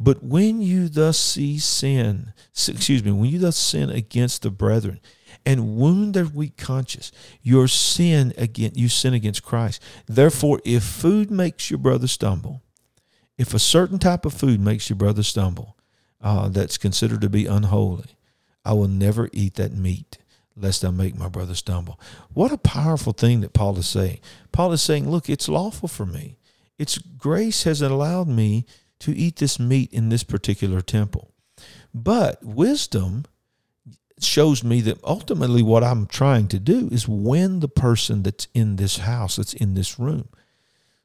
But 0.00 0.20
when 0.20 0.60
you 0.62 0.88
thus 0.88 1.16
see 1.16 1.60
sin, 1.60 2.32
excuse 2.50 3.04
me, 3.04 3.12
when 3.12 3.30
you 3.30 3.38
thus 3.38 3.56
sin 3.56 3.88
against 3.88 4.42
the 4.42 4.50
brethren, 4.50 4.98
and 5.46 5.76
wound 5.76 6.14
their 6.14 6.26
weak 6.26 6.56
conscience, 6.56 7.12
your 7.40 7.68
sin 7.68 8.34
you 8.56 8.88
sin 8.88 9.14
against 9.14 9.44
Christ. 9.44 9.80
Therefore, 10.06 10.60
if 10.64 10.82
food 10.82 11.30
makes 11.30 11.70
your 11.70 11.78
brother 11.78 12.08
stumble, 12.08 12.62
if 13.40 13.54
a 13.54 13.58
certain 13.58 13.98
type 13.98 14.26
of 14.26 14.34
food 14.34 14.60
makes 14.60 14.90
your 14.90 14.98
brother 14.98 15.22
stumble, 15.22 15.74
uh, 16.20 16.50
that's 16.50 16.76
considered 16.76 17.22
to 17.22 17.30
be 17.30 17.46
unholy, 17.46 18.18
I 18.66 18.74
will 18.74 18.86
never 18.86 19.30
eat 19.32 19.54
that 19.54 19.72
meat 19.72 20.18
lest 20.54 20.84
I 20.84 20.90
make 20.90 21.16
my 21.16 21.28
brother 21.28 21.54
stumble. 21.54 21.98
What 22.34 22.52
a 22.52 22.58
powerful 22.58 23.14
thing 23.14 23.40
that 23.40 23.54
Paul 23.54 23.78
is 23.78 23.88
saying. 23.88 24.20
Paul 24.52 24.72
is 24.72 24.82
saying, 24.82 25.08
look, 25.10 25.30
it's 25.30 25.48
lawful 25.48 25.88
for 25.88 26.04
me. 26.04 26.36
It's 26.78 26.98
grace 26.98 27.62
has 27.62 27.80
allowed 27.80 28.28
me 28.28 28.66
to 28.98 29.16
eat 29.16 29.36
this 29.36 29.58
meat 29.58 29.90
in 29.90 30.10
this 30.10 30.22
particular 30.22 30.82
temple. 30.82 31.32
But 31.94 32.44
wisdom 32.44 33.24
shows 34.20 34.62
me 34.62 34.82
that 34.82 35.02
ultimately 35.02 35.62
what 35.62 35.82
I'm 35.82 36.06
trying 36.06 36.48
to 36.48 36.58
do 36.58 36.90
is 36.92 37.08
win 37.08 37.60
the 37.60 37.68
person 37.68 38.22
that's 38.22 38.48
in 38.52 38.76
this 38.76 38.98
house, 38.98 39.36
that's 39.36 39.54
in 39.54 39.72
this 39.72 39.98
room. 39.98 40.28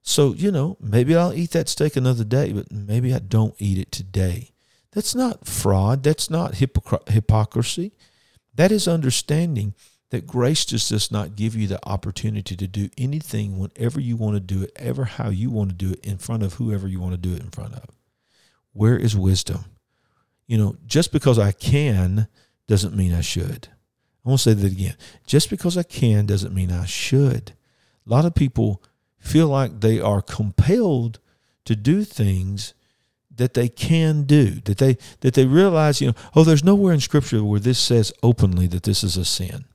So, 0.08 0.34
you 0.34 0.52
know, 0.52 0.78
maybe 0.80 1.16
I'll 1.16 1.34
eat 1.34 1.50
that 1.52 1.68
steak 1.68 1.96
another 1.96 2.24
day, 2.24 2.54
but 2.54 2.72
maybe 2.72 3.12
I 3.14 3.18
don't 3.18 3.56
eat 3.58 3.80
it 3.80 3.92
today. 3.92 4.52
That's 4.92 5.16
not 5.16 5.48
fraud. 5.48 6.04
That's 6.04 6.30
not 6.30 6.54
hypocr- 6.54 7.10
hypocrisy. 7.10 7.92
That 8.54 8.72
is 8.72 8.88
understanding 8.88 9.74
that 10.12 10.28
grace 10.28 10.64
just 10.64 10.92
does 10.92 11.12
not 11.12 11.36
give 11.36 11.56
you 11.56 11.66
the 11.66 11.84
opportunity 11.90 12.56
to 12.56 12.68
do 12.68 12.90
anything 13.00 13.58
whenever 13.58 14.00
you 14.00 14.16
want 14.16 14.36
to 14.36 14.40
do 14.40 14.62
it, 14.62 14.72
ever 14.76 15.06
how 15.06 15.30
you 15.30 15.50
want 15.50 15.72
to 15.72 15.76
do 15.76 15.92
it, 15.94 16.06
in 16.06 16.20
front 16.20 16.44
of 16.44 16.54
whoever 16.54 16.88
you 16.88 17.00
want 17.00 17.14
to 17.14 17.18
do 17.18 17.34
it 17.34 17.42
in 17.42 17.50
front 17.50 17.74
of. 17.74 17.86
Where 18.74 18.96
is 18.96 19.18
wisdom? 19.18 19.66
You 20.46 20.60
know, 20.60 20.76
just 20.86 21.12
because 21.12 21.40
I 21.40 21.52
can 21.52 22.28
doesn't 22.68 22.96
mean 22.96 23.12
I 23.12 23.22
should. 23.22 23.70
I 24.24 24.30
want 24.30 24.40
to 24.40 24.52
say 24.52 24.54
that 24.54 24.72
again. 24.72 24.96
Just 25.26 25.50
because 25.50 25.78
I 25.80 25.84
can 25.84 26.28
doesn't 26.28 26.54
mean 26.54 26.72
I 26.72 26.86
should. 26.86 27.54
A 28.06 28.10
lot 28.10 28.26
of 28.26 28.36
people 28.36 28.84
feel 29.26 29.48
like 29.48 29.82
they 29.82 30.00
are 30.00 30.22
compelled 30.22 31.20
to 31.66 31.76
do 31.76 32.04
things 32.04 32.74
that 33.36 33.54
they 33.54 33.68
can 33.68 34.24
do 34.24 34.62
that 34.62 34.78
they 34.78 34.98
that 35.20 35.34
they 35.34 35.46
realize 35.46 36.00
you 36.00 36.08
know 36.08 36.14
oh 36.36 36.44
there's 36.44 36.64
nowhere 36.64 36.94
in 36.94 37.00
scripture 37.00 37.44
where 37.44 37.60
this 37.60 37.80
says 37.80 38.14
openly 38.24 38.68
that 38.68 38.84
this 38.84 39.04
is 39.04 39.18
a 39.18 39.26
sin. 39.26 39.66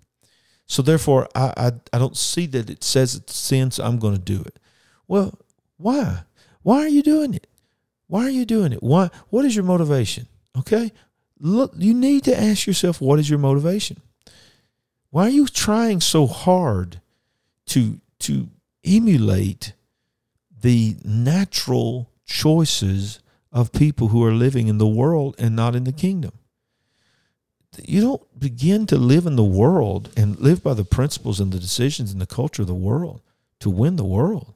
So 0.66 0.82
therefore 0.82 1.28
i 1.34 1.52
i, 1.56 1.72
I 1.92 1.98
don't 1.98 2.16
see 2.16 2.46
that 2.46 2.70
it 2.70 2.84
says 2.84 3.14
it's 3.14 3.34
sin 3.34 3.70
so 3.70 3.84
i'm 3.84 3.98
going 3.98 4.14
to 4.14 4.20
do 4.20 4.40
it. 4.40 4.58
Well 5.08 5.38
why? 5.76 6.20
Why 6.62 6.78
are 6.78 6.88
you 6.88 7.02
doing 7.02 7.34
it? 7.34 7.46
Why 8.06 8.24
are 8.24 8.30
you 8.30 8.44
doing 8.44 8.72
it? 8.72 8.82
Why 8.82 9.10
what 9.28 9.44
is 9.44 9.56
your 9.56 9.64
motivation? 9.64 10.26
Okay? 10.56 10.92
Look 11.38 11.72
you 11.76 11.92
need 11.92 12.24
to 12.24 12.40
ask 12.40 12.66
yourself 12.66 13.00
what 13.00 13.18
is 13.18 13.28
your 13.28 13.38
motivation? 13.38 14.00
Why 15.10 15.24
are 15.24 15.36
you 15.40 15.48
trying 15.48 16.00
so 16.00 16.26
hard 16.26 17.00
to 17.66 18.00
to 18.20 18.48
emulate 18.84 19.74
the 20.60 20.96
natural 21.04 22.10
choices 22.24 23.20
of 23.52 23.72
people 23.72 24.08
who 24.08 24.24
are 24.24 24.32
living 24.32 24.68
in 24.68 24.78
the 24.78 24.86
world 24.86 25.34
and 25.38 25.56
not 25.56 25.74
in 25.74 25.84
the 25.84 25.92
kingdom. 25.92 26.32
You 27.82 28.00
don't 28.00 28.38
begin 28.38 28.86
to 28.86 28.96
live 28.96 29.26
in 29.26 29.36
the 29.36 29.44
world 29.44 30.10
and 30.16 30.38
live 30.38 30.62
by 30.62 30.74
the 30.74 30.84
principles 30.84 31.40
and 31.40 31.52
the 31.52 31.58
decisions 31.58 32.12
and 32.12 32.20
the 32.20 32.26
culture 32.26 32.62
of 32.62 32.68
the 32.68 32.74
world 32.74 33.22
to 33.60 33.70
win 33.70 33.96
the 33.96 34.04
world. 34.04 34.54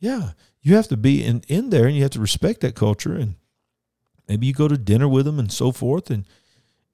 Yeah, 0.00 0.30
you 0.60 0.74
have 0.76 0.88
to 0.88 0.96
be 0.96 1.24
in, 1.24 1.42
in 1.48 1.70
there 1.70 1.86
and 1.86 1.96
you 1.96 2.02
have 2.02 2.12
to 2.12 2.20
respect 2.20 2.60
that 2.60 2.74
culture 2.74 3.14
and 3.14 3.36
maybe 4.28 4.46
you 4.46 4.52
go 4.52 4.68
to 4.68 4.78
dinner 4.78 5.08
with 5.08 5.26
them 5.26 5.38
and 5.38 5.52
so 5.52 5.72
forth 5.72 6.10
and, 6.10 6.24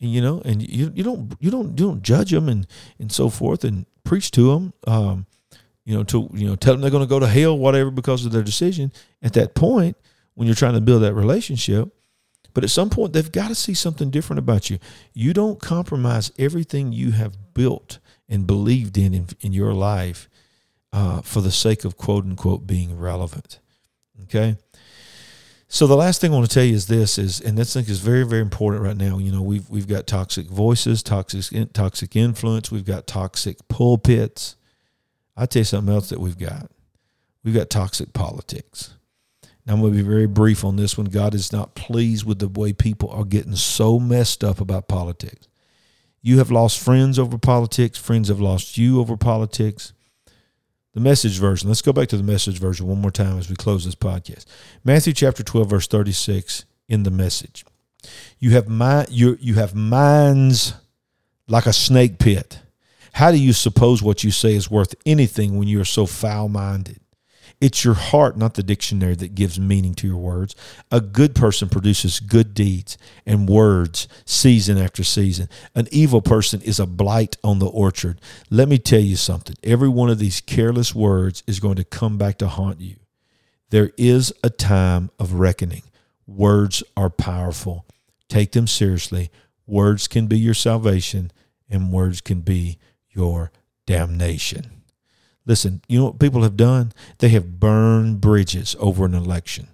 and 0.01 0.11
you 0.11 0.21
know 0.21 0.42
and 0.44 0.62
you, 0.62 0.90
you 0.94 1.03
don't 1.03 1.35
you 1.40 1.51
don't 1.51 1.79
you 1.79 1.87
don't 1.87 2.03
judge 2.03 2.31
them 2.31 2.49
and 2.49 2.66
and 2.99 3.12
so 3.12 3.29
forth 3.29 3.64
and 3.64 3.87
preach 4.05 4.31
to 4.33 4.53
them 4.53 4.73
um, 4.87 5.27
you 5.88 5.96
know 5.96 6.05
to 6.05 6.29
you 6.35 6.46
know 6.46 6.57
tell 6.57 6.74
them 6.74 6.81
they're 6.81 6.90
going 6.90 7.03
to 7.03 7.09
go 7.09 7.18
to 7.18 7.27
hell 7.27 7.59
whatever 7.59 7.90
because 7.90 8.24
of 8.24 8.33
their 8.33 8.42
decision 8.42 8.92
at 9.22 9.33
that 9.33 9.55
point 9.55 9.96
when 10.35 10.46
you're 10.46 10.55
trying 10.55 10.74
to 10.74 10.81
build 10.81 11.03
that 11.03 11.14
relationship 11.14 11.88
but 12.55 12.64
at 12.64 12.70
some 12.70 12.90
point 12.90 13.12
they've 13.12 13.33
got 13.33 13.48
to 13.48 13.55
see 13.55 13.74
something 13.74 14.11
different 14.11 14.38
about 14.38 14.70
you 14.70 14.79
you 15.14 15.33
don't 15.33 15.61
compromise 15.61 16.31
everything 16.38 16.92
you 16.92 17.12
have 17.12 17.55
built 17.55 17.98
and 18.29 18.46
believed 18.46 18.98
in 18.98 19.14
in, 19.14 19.27
in 19.40 19.53
your 19.53 19.72
life 19.72 20.29
uh, 20.92 21.20
for 21.22 21.40
the 21.40 21.51
sake 21.51 21.85
of 21.85 21.96
quote 21.96 22.24
unquote 22.24 22.66
being 22.66 22.98
relevant. 22.98 23.61
Okay. 24.24 24.57
So 25.70 25.87
the 25.87 25.96
last 25.96 26.20
thing 26.20 26.33
I 26.33 26.37
want 26.37 26.48
to 26.48 26.55
tell 26.55 26.64
you 26.64 26.74
is 26.74 26.87
this 26.87 27.18
is, 27.18 27.42
and 27.42 27.59
this 27.59 27.74
thing 27.74 27.85
is 27.85 28.01
very, 28.01 28.24
very 28.24 28.40
important 28.40 28.83
right 28.83 28.96
now. 28.96 29.18
You 29.18 29.31
know, 29.31 29.42
we've 29.42 29.68
we've 29.68 29.87
got 29.87 30.07
toxic 30.07 30.46
voices, 30.46 31.03
toxic 31.03 31.72
toxic 31.74 32.16
influence, 32.16 32.70
we've 32.70 32.87
got 32.87 33.07
toxic 33.07 33.57
pulpits. 33.68 34.57
I 35.38 35.46
tell 35.46 35.61
you 35.61 35.64
something 35.64 35.94
else 35.94 36.09
that 36.11 36.20
we've 36.20 36.38
got. 36.38 36.70
We've 37.44 37.55
got 37.55 37.70
toxic 37.70 38.12
politics. 38.12 38.94
Now 39.64 39.74
I'm 39.74 39.81
going 39.81 39.92
to 39.92 40.03
be 40.03 40.09
very 40.09 40.27
brief 40.27 40.64
on 40.64 40.77
this 40.77 40.98
one. 40.98 41.07
God 41.07 41.35
is 41.35 41.53
not 41.53 41.74
pleased 41.74 42.24
with 42.24 42.38
the 42.38 42.48
way 42.48 42.72
people 42.72 43.11
are 43.11 43.24
getting 43.24 43.55
so 43.55 43.98
messed 43.98 44.42
up 44.42 44.61
about 44.61 44.88
politics. 44.88 45.46
You 46.20 46.38
have 46.38 46.51
lost 46.51 46.79
friends 46.79 47.18
over 47.18 47.38
politics. 47.38 47.96
Friends 47.96 48.29
have 48.29 48.40
lost 48.40 48.77
you 48.77 49.01
over 49.01 49.16
politics 49.16 49.92
the 50.98 51.01
message 51.01 51.38
version. 51.38 51.68
Let's 51.68 51.83
go 51.83 51.92
back 51.92 52.09
to 52.09 52.16
the 52.16 52.24
message 52.24 52.59
version 52.59 52.88
one 52.88 53.01
more 53.01 53.12
time 53.12 53.38
as 53.38 53.48
we 53.48 53.55
close 53.55 53.85
this 53.85 53.94
podcast. 53.94 54.46
Matthew 54.83 55.12
chapter 55.12 55.44
12, 55.44 55.70
verse 55.70 55.87
36 55.87 56.64
in 56.88 57.05
the 57.05 57.11
message. 57.11 57.64
You 58.40 58.51
have 58.51 58.68
mind, 58.68 59.09
you, 59.11 59.38
you 59.40 59.55
have 59.55 59.74
minds 59.77 60.74
like 61.46 61.66
a 61.66 61.72
snake 61.72 62.18
pit. 62.18 62.61
How 63.19 63.33
do 63.33 63.37
you 63.37 63.53
suppose 63.53 64.01
what 64.01 64.23
you 64.23 64.31
say 64.31 64.55
is 64.55 64.71
worth 64.71 64.95
anything 65.05 65.59
when 65.59 65.67
you 65.67 65.81
are 65.81 65.85
so 65.85 66.07
foul 66.07 66.49
minded? 66.49 67.01
It's 67.61 67.85
your 67.85 67.95
heart, 67.95 68.37
not 68.37 68.55
the 68.55 68.63
dictionary, 68.63 69.17
that 69.17 69.35
gives 69.35 69.59
meaning 69.59 69.95
to 69.95 70.07
your 70.07 70.19
words. 70.19 70.55
A 70.93 71.01
good 71.01 71.35
person 71.35 71.69
produces 71.69 72.21
good 72.21 72.55
deeds 72.55 72.97
and 73.27 73.49
words 73.49 74.07
season 74.25 74.79
after 74.79 75.03
season. 75.03 75.49
An 75.75 75.89
evil 75.91 76.23
person 76.23 76.63
is 76.63 76.79
a 76.79 76.87
blight 76.87 77.37
on 77.43 77.59
the 77.59 77.67
orchard. 77.67 78.21
Let 78.51 78.69
me 78.69 78.79
tell 78.79 79.01
you 79.01 79.17
something 79.17 79.57
every 79.65 79.89
one 79.89 80.11
of 80.11 80.21
these 80.21 80.41
careless 80.41 80.95
words 80.95 81.43
is 81.49 81.59
going 81.59 81.75
to 81.75 81.85
come 81.85 82.19
back 82.19 82.39
to 82.39 82.47
haunt 82.47 82.81
you. 82.81 82.99
There 83.71 83.91
is 83.97 84.33
a 84.45 84.49
time 84.51 85.11
of 85.19 85.33
reckoning. 85.33 85.83
Words 86.29 86.85
are 86.97 87.11
powerful. 87.11 87.85
Take 88.29 88.53
them 88.53 88.69
seriously. 88.69 89.33
Words 89.67 90.07
can 90.07 90.29
be 90.29 90.39
your 90.39 90.55
salvation, 90.55 91.33
and 91.69 91.93
words 91.93 92.21
can 92.21 92.43
be 92.43 92.79
your 93.11 93.51
damnation. 93.87 94.83
Listen, 95.47 95.81
you 95.88 95.99
know 95.99 96.05
what 96.07 96.18
people 96.18 96.42
have 96.42 96.57
done? 96.57 96.92
They 97.18 97.31
have 97.31 97.59
burned 97.59 98.21
bridges 98.21 98.77
over 98.79 99.07
an 99.07 99.14
election 99.14 99.68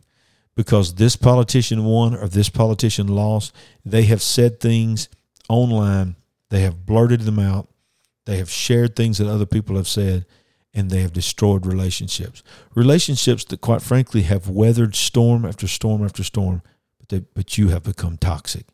because 0.54 0.94
this 0.94 1.16
politician 1.16 1.84
won 1.84 2.14
or 2.14 2.28
this 2.28 2.48
politician 2.48 3.08
lost. 3.08 3.52
They 3.84 4.04
have 4.04 4.22
said 4.22 4.60
things 4.60 5.08
online, 5.48 6.14
they 6.50 6.60
have 6.60 6.86
blurted 6.86 7.22
them 7.22 7.40
out, 7.40 7.68
they 8.24 8.36
have 8.38 8.48
shared 8.48 8.94
things 8.94 9.18
that 9.18 9.28
other 9.28 9.46
people 9.46 9.76
have 9.76 9.88
said, 9.88 10.26
and 10.72 10.90
they 10.90 11.02
have 11.02 11.12
destroyed 11.12 11.66
relationships. 11.66 12.42
Relationships 12.74 13.44
that, 13.46 13.60
quite 13.60 13.82
frankly, 13.82 14.22
have 14.22 14.48
weathered 14.48 14.94
storm 14.94 15.44
after 15.44 15.66
storm 15.66 16.04
after 16.04 16.22
storm, 16.22 16.62
but, 16.98 17.08
they, 17.08 17.18
but 17.34 17.58
you 17.58 17.68
have 17.68 17.82
become 17.82 18.16
toxic 18.16 18.66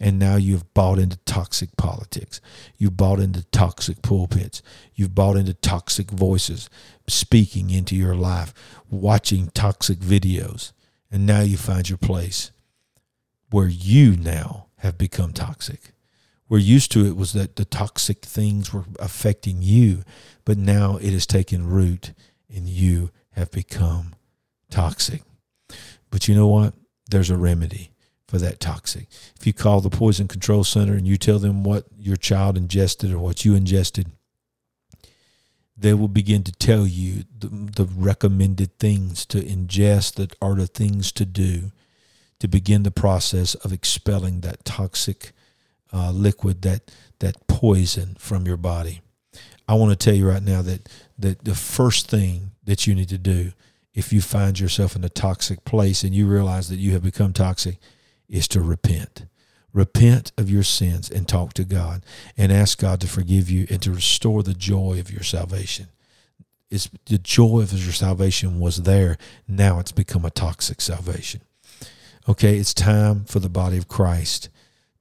and 0.00 0.18
now 0.18 0.36
you've 0.36 0.72
bought 0.74 0.98
into 0.98 1.16
toxic 1.18 1.76
politics. 1.76 2.40
You've 2.76 2.96
bought 2.96 3.18
into 3.18 3.44
toxic 3.44 4.00
pulpits. 4.02 4.62
You've 4.94 5.14
bought 5.14 5.36
into 5.36 5.54
toxic 5.54 6.10
voices 6.10 6.70
speaking 7.08 7.70
into 7.70 7.96
your 7.96 8.14
life, 8.14 8.54
watching 8.90 9.50
toxic 9.54 9.98
videos. 9.98 10.72
And 11.10 11.26
now 11.26 11.40
you 11.40 11.56
find 11.56 11.88
your 11.88 11.98
place 11.98 12.52
where 13.50 13.68
you 13.68 14.16
now 14.16 14.66
have 14.78 14.98
become 14.98 15.32
toxic. 15.32 15.92
We're 16.48 16.58
used 16.58 16.92
to 16.92 17.04
it 17.04 17.16
was 17.16 17.32
that 17.32 17.56
the 17.56 17.64
toxic 17.64 18.24
things 18.24 18.72
were 18.72 18.84
affecting 19.00 19.62
you, 19.62 20.04
but 20.44 20.58
now 20.58 20.96
it 20.96 21.12
has 21.12 21.26
taken 21.26 21.66
root 21.66 22.12
and 22.54 22.68
you 22.68 23.10
have 23.32 23.50
become 23.50 24.14
toxic. 24.70 25.22
But 26.10 26.28
you 26.28 26.34
know 26.34 26.46
what? 26.46 26.74
There's 27.10 27.30
a 27.30 27.36
remedy 27.36 27.92
for 28.28 28.38
that 28.38 28.60
toxic. 28.60 29.06
If 29.40 29.46
you 29.46 29.54
call 29.54 29.80
the 29.80 29.90
poison 29.90 30.28
control 30.28 30.62
center 30.62 30.92
and 30.92 31.06
you 31.06 31.16
tell 31.16 31.38
them 31.38 31.64
what 31.64 31.86
your 31.98 32.16
child 32.16 32.56
ingested 32.56 33.10
or 33.10 33.18
what 33.18 33.44
you 33.44 33.54
ingested, 33.54 34.12
they 35.76 35.94
will 35.94 36.08
begin 36.08 36.42
to 36.42 36.52
tell 36.52 36.86
you 36.86 37.24
the, 37.38 37.48
the 37.48 37.84
recommended 37.84 38.78
things 38.78 39.24
to 39.26 39.40
ingest 39.40 40.14
that 40.14 40.36
are 40.42 40.54
the 40.54 40.66
things 40.66 41.10
to 41.12 41.24
do 41.24 41.72
to 42.40 42.48
begin 42.48 42.82
the 42.82 42.90
process 42.90 43.54
of 43.56 43.72
expelling 43.72 44.42
that 44.42 44.64
toxic 44.64 45.32
uh, 45.92 46.10
liquid, 46.10 46.62
that 46.62 46.90
that 47.20 47.46
poison 47.48 48.16
from 48.18 48.46
your 48.46 48.56
body. 48.56 49.00
I 49.66 49.74
want 49.74 49.90
to 49.90 50.04
tell 50.04 50.14
you 50.14 50.28
right 50.28 50.42
now 50.42 50.62
that 50.62 50.88
that 51.18 51.44
the 51.44 51.54
first 51.54 52.08
thing 52.08 52.52
that 52.64 52.86
you 52.86 52.94
need 52.94 53.08
to 53.08 53.18
do 53.18 53.52
if 53.94 54.12
you 54.12 54.20
find 54.20 54.60
yourself 54.60 54.94
in 54.94 55.02
a 55.02 55.08
toxic 55.08 55.64
place 55.64 56.04
and 56.04 56.14
you 56.14 56.26
realize 56.26 56.68
that 56.68 56.76
you 56.76 56.92
have 56.92 57.02
become 57.02 57.32
toxic 57.32 57.78
is 58.28 58.48
to 58.48 58.60
repent. 58.60 59.26
Repent 59.72 60.32
of 60.36 60.50
your 60.50 60.62
sins 60.62 61.10
and 61.10 61.28
talk 61.28 61.52
to 61.54 61.64
God 61.64 62.02
and 62.36 62.50
ask 62.50 62.78
God 62.78 63.00
to 63.00 63.06
forgive 63.06 63.50
you 63.50 63.66
and 63.70 63.82
to 63.82 63.92
restore 63.92 64.42
the 64.42 64.54
joy 64.54 64.98
of 64.98 65.10
your 65.10 65.22
salvation. 65.22 65.88
It's, 66.70 66.90
the 67.06 67.18
joy 67.18 67.60
of 67.60 67.72
your 67.72 67.92
salvation 67.92 68.60
was 68.60 68.82
there. 68.82 69.16
Now 69.46 69.78
it's 69.78 69.92
become 69.92 70.24
a 70.24 70.30
toxic 70.30 70.80
salvation. 70.80 71.40
Okay, 72.28 72.58
it's 72.58 72.74
time 72.74 73.24
for 73.24 73.38
the 73.40 73.48
body 73.48 73.78
of 73.78 73.88
Christ 73.88 74.48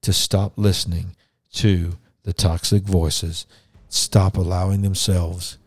to 0.01 0.13
stop 0.13 0.53
listening 0.55 1.15
to 1.53 1.97
the 2.23 2.33
toxic 2.33 2.83
voices, 2.83 3.45
stop 3.89 4.37
allowing 4.37 4.81
themselves 4.81 5.57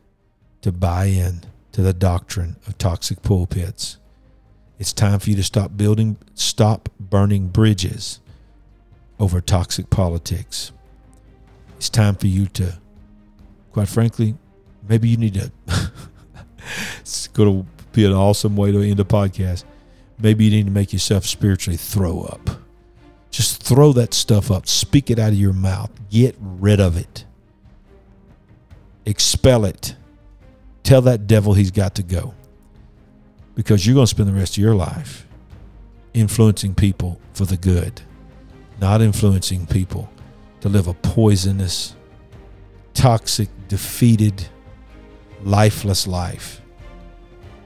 to 0.62 0.72
buy 0.72 1.06
in 1.06 1.42
to 1.72 1.82
the 1.82 1.92
doctrine 1.92 2.56
of 2.66 2.78
toxic 2.78 3.22
pulpits 3.22 3.98
it's 4.80 4.94
time 4.94 5.18
for 5.18 5.28
you 5.28 5.36
to 5.36 5.42
stop 5.42 5.76
building, 5.76 6.16
stop 6.34 6.88
burning 6.98 7.48
bridges 7.48 8.18
over 9.18 9.42
toxic 9.42 9.90
politics. 9.90 10.72
It's 11.76 11.90
time 11.90 12.14
for 12.14 12.28
you 12.28 12.46
to, 12.46 12.78
quite 13.72 13.88
frankly, 13.88 14.36
maybe 14.88 15.10
you 15.10 15.18
need 15.18 15.34
to. 15.34 15.52
it's 17.00 17.28
going 17.28 17.62
to 17.62 17.68
be 17.92 18.06
an 18.06 18.14
awesome 18.14 18.56
way 18.56 18.72
to 18.72 18.80
end 18.80 18.98
a 19.00 19.04
podcast. 19.04 19.64
Maybe 20.18 20.46
you 20.46 20.50
need 20.50 20.64
to 20.64 20.72
make 20.72 20.94
yourself 20.94 21.26
spiritually 21.26 21.76
throw 21.76 22.22
up. 22.22 22.48
Just 23.30 23.62
throw 23.62 23.92
that 23.92 24.14
stuff 24.14 24.50
up. 24.50 24.66
Speak 24.66 25.10
it 25.10 25.18
out 25.18 25.32
of 25.32 25.38
your 25.38 25.52
mouth. 25.52 25.90
Get 26.08 26.36
rid 26.40 26.80
of 26.80 26.96
it. 26.96 27.26
Expel 29.04 29.66
it. 29.66 29.94
Tell 30.84 31.02
that 31.02 31.26
devil 31.26 31.52
he's 31.52 31.70
got 31.70 31.94
to 31.96 32.02
go 32.02 32.34
because 33.54 33.86
you're 33.86 33.94
going 33.94 34.06
to 34.06 34.10
spend 34.10 34.28
the 34.28 34.32
rest 34.32 34.56
of 34.56 34.62
your 34.62 34.74
life 34.74 35.26
influencing 36.14 36.74
people 36.74 37.20
for 37.34 37.44
the 37.44 37.56
good, 37.56 38.02
not 38.80 39.00
influencing 39.00 39.66
people 39.66 40.10
to 40.60 40.68
live 40.68 40.86
a 40.86 40.94
poisonous, 40.94 41.94
toxic, 42.94 43.48
defeated, 43.68 44.48
lifeless 45.42 46.06
life. 46.06 46.60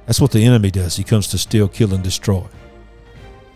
That's 0.07 0.21
what 0.21 0.33
the 0.33 0.45
enemy 0.45 0.71
does. 0.71 0.97
He 0.97 1.05
comes 1.05 1.29
to 1.29 1.39
steal, 1.39 1.69
kill, 1.69 1.95
and 1.95 2.05
destroy. 2.05 2.45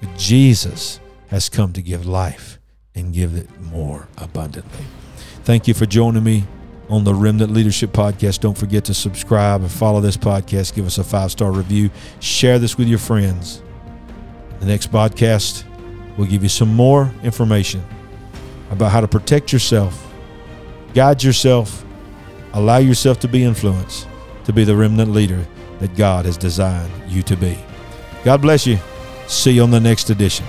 But 0.00 0.16
Jesus 0.16 1.00
has 1.28 1.48
come 1.48 1.72
to 1.74 1.82
give 1.82 2.06
life 2.06 2.58
and 2.94 3.12
give 3.12 3.36
it 3.36 3.48
more 3.60 4.08
abundantly. 4.16 4.84
Thank 5.44 5.68
you 5.68 5.74
for 5.74 5.86
joining 5.86 6.24
me 6.24 6.44
on 6.88 7.04
the 7.04 7.14
Remnant 7.14 7.52
Leadership 7.52 7.90
Podcast. 7.90 8.40
Don't 8.40 8.56
forget 8.56 8.84
to 8.86 8.94
subscribe 8.94 9.60
and 9.60 9.70
follow 9.70 10.00
this 10.00 10.16
podcast. 10.16 10.74
Give 10.74 10.86
us 10.86 10.98
a 10.98 11.04
five 11.04 11.30
star 11.30 11.52
review. 11.52 11.90
Share 12.20 12.58
this 12.58 12.78
with 12.78 12.88
your 12.88 12.98
friends. 12.98 13.62
The 14.60 14.66
next 14.66 14.90
podcast 14.90 15.64
will 16.16 16.26
give 16.26 16.42
you 16.42 16.48
some 16.48 16.74
more 16.74 17.12
information 17.22 17.84
about 18.70 18.90
how 18.90 19.00
to 19.00 19.08
protect 19.08 19.52
yourself, 19.52 20.12
guide 20.94 21.22
yourself, 21.22 21.84
allow 22.52 22.78
yourself 22.78 23.20
to 23.20 23.28
be 23.28 23.44
influenced 23.44 24.08
to 24.44 24.52
be 24.52 24.64
the 24.64 24.74
remnant 24.74 25.12
leader 25.12 25.46
that 25.78 25.94
God 25.94 26.24
has 26.24 26.36
designed 26.36 26.90
you 27.06 27.22
to 27.22 27.36
be. 27.36 27.56
God 28.24 28.42
bless 28.42 28.66
you. 28.66 28.78
See 29.26 29.52
you 29.52 29.62
on 29.62 29.70
the 29.70 29.80
next 29.80 30.10
edition. 30.10 30.46